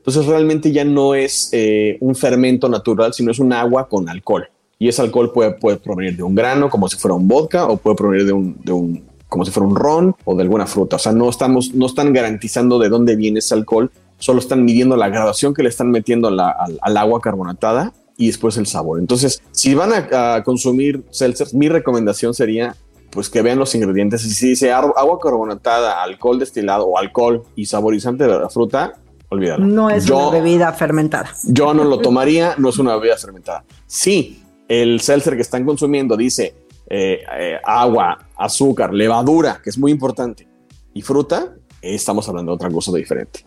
Entonces 0.00 0.24
realmente 0.24 0.72
ya 0.72 0.84
no 0.84 1.14
es 1.14 1.50
eh, 1.52 1.98
un 2.00 2.14
fermento 2.14 2.70
natural, 2.70 3.12
sino 3.12 3.30
es 3.30 3.38
un 3.38 3.52
agua 3.52 3.86
con 3.86 4.08
alcohol. 4.08 4.48
Y 4.78 4.88
ese 4.88 5.02
alcohol 5.02 5.30
puede, 5.30 5.50
puede 5.52 5.76
provenir 5.76 6.16
de 6.16 6.22
un 6.22 6.34
grano, 6.34 6.70
como 6.70 6.88
si 6.88 6.96
fuera 6.96 7.14
un 7.14 7.28
vodka, 7.28 7.66
o 7.66 7.76
puede 7.76 7.96
provenir 7.96 8.24
de 8.26 8.32
un, 8.32 8.56
de 8.64 8.72
un, 8.72 9.04
como 9.28 9.44
si 9.44 9.50
fuera 9.50 9.68
un 9.68 9.76
ron 9.76 10.16
o 10.24 10.34
de 10.34 10.42
alguna 10.42 10.66
fruta. 10.66 10.96
O 10.96 10.98
sea, 10.98 11.12
no, 11.12 11.28
estamos, 11.28 11.74
no 11.74 11.84
están 11.84 12.14
garantizando 12.14 12.78
de 12.78 12.88
dónde 12.88 13.14
viene 13.14 13.40
ese 13.40 13.54
alcohol, 13.54 13.90
solo 14.18 14.38
están 14.38 14.64
midiendo 14.64 14.96
la 14.96 15.10
graduación 15.10 15.52
que 15.52 15.62
le 15.62 15.68
están 15.68 15.90
metiendo 15.90 16.28
al, 16.28 16.40
al, 16.40 16.96
agua 16.96 17.20
carbonatada 17.20 17.92
y 18.16 18.28
después 18.28 18.56
el 18.56 18.66
sabor. 18.66 19.00
Entonces, 19.00 19.42
si 19.50 19.74
van 19.74 19.92
a, 19.92 20.42
consumir 20.44 21.04
seltzers, 21.10 21.52
mi 21.52 21.68
recomendación 21.68 22.32
sería 22.32 22.74
pues 23.10 23.28
que 23.28 23.42
vean 23.42 23.58
los 23.58 23.74
ingredientes. 23.74 24.22
Si 24.22 24.48
dice 24.48 24.72
agua 24.72 25.18
carbonatada, 25.20 26.02
alcohol 26.02 26.38
destilado 26.38 26.86
o 26.86 26.96
alcohol 26.96 27.42
y 27.56 27.66
saborizante 27.66 28.24
de 28.24 28.38
la 28.38 28.48
fruta, 28.48 28.94
olvídalo. 29.30 29.64
No 29.64 29.88
es 29.88 30.08
una 30.10 30.30
bebida 30.30 30.72
fermentada. 30.72 31.30
Yo 31.44 31.72
no 31.72 31.84
lo 31.84 31.98
tomaría, 31.98 32.54
no 32.58 32.68
es 32.68 32.78
una 32.78 32.96
bebida 32.96 33.16
fermentada. 33.16 33.64
Sí, 33.86 34.42
el 34.68 35.00
seltzer 35.00 35.34
que 35.34 35.42
están 35.42 35.64
consumiendo 35.64 36.16
dice 36.16 36.54
eh, 36.88 37.22
eh, 37.38 37.58
agua, 37.64 38.18
azúcar, 38.36 38.92
levadura, 38.92 39.60
que 39.62 39.70
es 39.70 39.78
muy 39.78 39.92
importante, 39.92 40.46
y 40.92 41.02
fruta, 41.02 41.54
estamos 41.80 42.28
hablando 42.28 42.52
de 42.52 42.56
otra 42.56 42.70
cosa 42.70 42.92
diferente. 42.92 43.44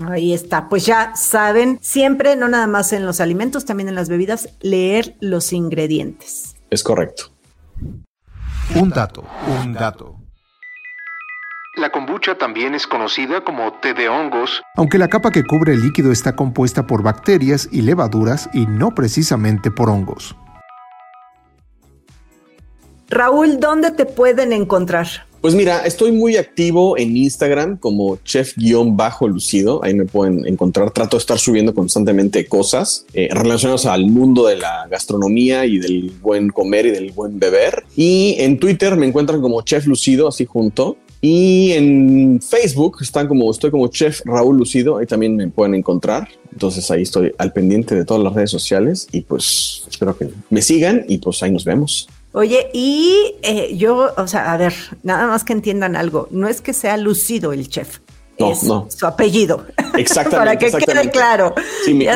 Ahí 0.00 0.32
está, 0.32 0.68
pues 0.68 0.86
ya 0.86 1.14
saben, 1.14 1.78
siempre, 1.80 2.34
no 2.34 2.48
nada 2.48 2.66
más 2.66 2.92
en 2.92 3.06
los 3.06 3.20
alimentos, 3.20 3.64
también 3.64 3.88
en 3.88 3.94
las 3.94 4.08
bebidas, 4.08 4.48
leer 4.60 5.14
los 5.20 5.52
ingredientes. 5.52 6.56
Es 6.70 6.82
correcto. 6.82 7.26
Un 8.74 8.90
dato, 8.90 9.24
un 9.62 9.72
dato. 9.74 10.16
La 11.76 11.90
kombucha 11.90 12.38
también 12.38 12.76
es 12.76 12.86
conocida 12.86 13.42
como 13.42 13.72
té 13.80 13.94
de 13.94 14.08
hongos. 14.08 14.62
Aunque 14.76 14.96
la 14.96 15.08
capa 15.08 15.32
que 15.32 15.42
cubre 15.42 15.72
el 15.72 15.82
líquido 15.82 16.12
está 16.12 16.36
compuesta 16.36 16.86
por 16.86 17.02
bacterias 17.02 17.68
y 17.72 17.82
levaduras 17.82 18.48
y 18.54 18.66
no 18.66 18.94
precisamente 18.94 19.72
por 19.72 19.90
hongos. 19.90 20.36
Raúl, 23.10 23.58
¿dónde 23.58 23.90
te 23.90 24.06
pueden 24.06 24.52
encontrar? 24.52 25.08
Pues 25.40 25.54
mira, 25.54 25.80
estoy 25.84 26.12
muy 26.12 26.36
activo 26.36 26.96
en 26.96 27.16
Instagram 27.16 27.76
como 27.76 28.16
chef-lucido. 28.24 29.84
Ahí 29.84 29.94
me 29.94 30.06
pueden 30.06 30.46
encontrar. 30.46 30.92
Trato 30.92 31.16
de 31.16 31.20
estar 31.20 31.38
subiendo 31.38 31.74
constantemente 31.74 32.46
cosas 32.46 33.04
eh, 33.12 33.28
relacionadas 33.30 33.84
al 33.84 34.06
mundo 34.06 34.46
de 34.46 34.56
la 34.56 34.86
gastronomía 34.88 35.66
y 35.66 35.78
del 35.78 36.12
buen 36.22 36.48
comer 36.50 36.86
y 36.86 36.90
del 36.92 37.10
buen 37.10 37.38
beber. 37.38 37.84
Y 37.94 38.36
en 38.38 38.58
Twitter 38.58 38.96
me 38.96 39.06
encuentran 39.06 39.42
como 39.42 39.60
chef 39.62 39.86
lucido, 39.86 40.28
así 40.28 40.46
junto. 40.46 40.96
Y 41.26 41.72
en 41.72 42.38
Facebook 42.42 42.98
están 43.00 43.28
como, 43.28 43.50
estoy 43.50 43.70
como 43.70 43.88
Chef 43.88 44.20
Raúl 44.26 44.58
Lucido, 44.58 44.98
ahí 44.98 45.06
también 45.06 45.36
me 45.36 45.48
pueden 45.48 45.74
encontrar. 45.74 46.28
Entonces 46.52 46.90
ahí 46.90 47.00
estoy 47.00 47.32
al 47.38 47.50
pendiente 47.50 47.94
de 47.94 48.04
todas 48.04 48.22
las 48.22 48.34
redes 48.34 48.50
sociales 48.50 49.08
y 49.10 49.22
pues 49.22 49.86
espero 49.88 50.14
que 50.18 50.28
me 50.50 50.60
sigan 50.60 51.06
y 51.08 51.16
pues 51.16 51.42
ahí 51.42 51.50
nos 51.50 51.64
vemos. 51.64 52.10
Oye, 52.32 52.68
y 52.74 53.36
eh, 53.40 53.74
yo, 53.74 54.12
o 54.18 54.26
sea, 54.26 54.52
a 54.52 54.58
ver, 54.58 54.74
nada 55.02 55.26
más 55.26 55.44
que 55.44 55.54
entiendan 55.54 55.96
algo, 55.96 56.28
no 56.30 56.46
es 56.46 56.60
que 56.60 56.74
sea 56.74 56.98
lucido 56.98 57.54
el 57.54 57.70
chef, 57.70 58.00
no, 58.38 58.52
no. 58.64 58.88
su 58.90 59.06
apellido. 59.06 59.64
Exactamente. 59.96 60.36
Para 60.36 60.58
que 60.58 60.84
quede 60.84 61.10
claro. 61.10 61.54
Sí, 61.84 61.94
mi, 61.94 62.06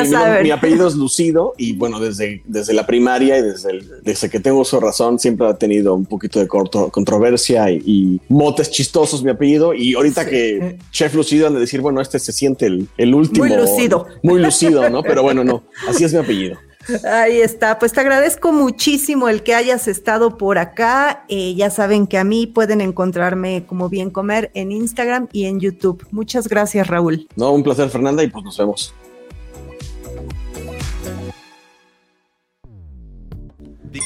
mi, 0.43 0.51
apellido 0.51 0.87
es 0.87 0.95
Lucido 0.95 1.53
y 1.57 1.73
bueno, 1.73 1.99
desde, 1.99 2.41
desde 2.45 2.73
la 2.73 2.85
primaria 2.85 3.37
y 3.37 3.41
desde, 3.41 3.79
desde 4.01 4.29
que 4.29 4.39
tengo 4.39 4.65
su 4.65 4.79
razón 4.79 5.19
siempre 5.19 5.47
ha 5.47 5.55
tenido 5.55 5.93
un 5.93 6.05
poquito 6.05 6.39
de 6.39 6.47
controversia 6.47 7.71
y, 7.71 8.19
motes 8.27 8.69
chistosos 8.69 9.23
mi 9.23 9.31
apellido 9.31 9.73
y 9.73 9.93
ahorita 9.93 10.25
que 10.25 10.77
Chef 10.91 11.13
Lucido 11.15 11.47
han 11.47 11.53
de 11.53 11.59
decir, 11.59 11.81
bueno, 11.81 12.01
este 12.01 12.19
se 12.19 12.31
siente 12.31 12.65
el, 12.65 12.87
el 12.97 13.13
último. 13.13 13.45
Muy 13.45 13.55
lucido. 13.55 14.07
Muy 14.23 14.41
lucido, 14.41 14.89
¿no? 14.89 15.03
Pero 15.03 15.23
bueno, 15.23 15.43
no, 15.43 15.63
así 15.87 16.03
es 16.03 16.13
mi 16.13 16.19
apellido. 16.19 16.57
Ahí 17.05 17.41
está, 17.41 17.79
pues 17.79 17.93
te 17.93 18.01
agradezco 18.01 18.51
muchísimo 18.51 19.29
el 19.29 19.43
que 19.43 19.55
hayas 19.55 19.87
estado 19.87 20.37
por 20.37 20.57
acá. 20.57 21.25
Eh, 21.27 21.55
ya 21.55 21.69
saben 21.69 22.07
que 22.07 22.17
a 22.17 22.23
mí 22.23 22.47
pueden 22.47 22.81
encontrarme 22.81 23.65
como 23.65 23.89
bien 23.89 24.09
comer 24.09 24.51
en 24.53 24.71
Instagram 24.71 25.27
y 25.31 25.45
en 25.45 25.59
YouTube. 25.59 26.05
Muchas 26.11 26.47
gracias, 26.47 26.87
Raúl. 26.87 27.27
No, 27.35 27.51
un 27.51 27.63
placer, 27.63 27.89
Fernanda, 27.89 28.23
y 28.23 28.27
pues 28.27 28.43
nos 28.43 28.57
vemos. 28.57 28.93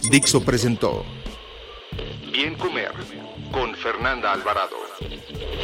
Dixo 0.10 0.44
presentó 0.44 1.04
Bien 2.32 2.56
Comer 2.56 2.92
con 3.52 3.76
Fernanda 3.76 4.32
Alvarado. 4.32 4.76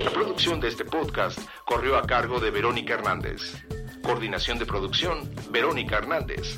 La 0.04 0.12
producción 0.12 0.60
de 0.60 0.68
este 0.68 0.86
podcast 0.86 1.40
corrió 1.66 1.98
a 1.98 2.06
cargo 2.06 2.40
de 2.40 2.52
Verónica 2.52 2.96
Hernández. 2.96 3.64
Coordinación 4.04 4.60
de 4.60 4.66
producción, 4.66 5.30
Verónica 5.52 5.98
Hernández. 5.98 6.58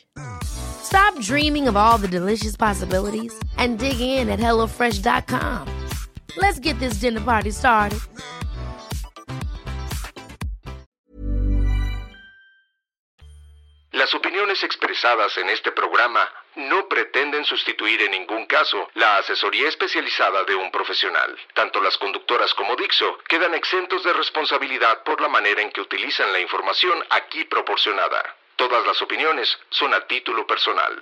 Stop 0.83 1.17
dreaming 1.19 1.67
of 1.67 1.75
all 1.75 1.97
the 1.97 2.07
delicious 2.07 2.55
possibilities 2.55 3.33
and 3.57 3.79
dig 3.79 3.99
in 3.99 4.29
at 4.29 4.39
HelloFresh.com. 4.39 5.67
Let's 6.37 6.59
get 6.59 6.79
this 6.79 6.95
dinner 6.95 7.21
party 7.21 7.51
started. 7.51 7.99
Las 13.93 14.13
opiniones 14.15 14.63
expresadas 14.63 15.37
en 15.37 15.49
este 15.49 15.71
programa 15.71 16.27
no 16.55 16.87
pretenden 16.87 17.45
sustituir 17.45 18.01
en 18.01 18.11
ningún 18.11 18.45
caso 18.45 18.89
la 18.95 19.17
asesoría 19.17 19.67
especializada 19.67 20.43
de 20.45 20.55
un 20.55 20.71
profesional. 20.71 21.37
Tanto 21.53 21.81
las 21.81 21.97
conductoras 21.97 22.53
como 22.53 22.75
Dixo 22.77 23.19
quedan 23.27 23.53
exentos 23.53 24.03
de 24.03 24.13
responsabilidad 24.13 25.03
por 25.03 25.21
la 25.21 25.27
manera 25.27 25.61
en 25.61 25.71
que 25.71 25.81
utilizan 25.81 26.31
la 26.33 26.39
información 26.39 27.03
aquí 27.09 27.43
proporcionada. 27.43 28.23
Todas 28.61 28.85
las 28.85 29.01
opiniones 29.01 29.57
son 29.71 29.91
a 29.91 30.05
título 30.05 30.45
personal. 30.45 31.01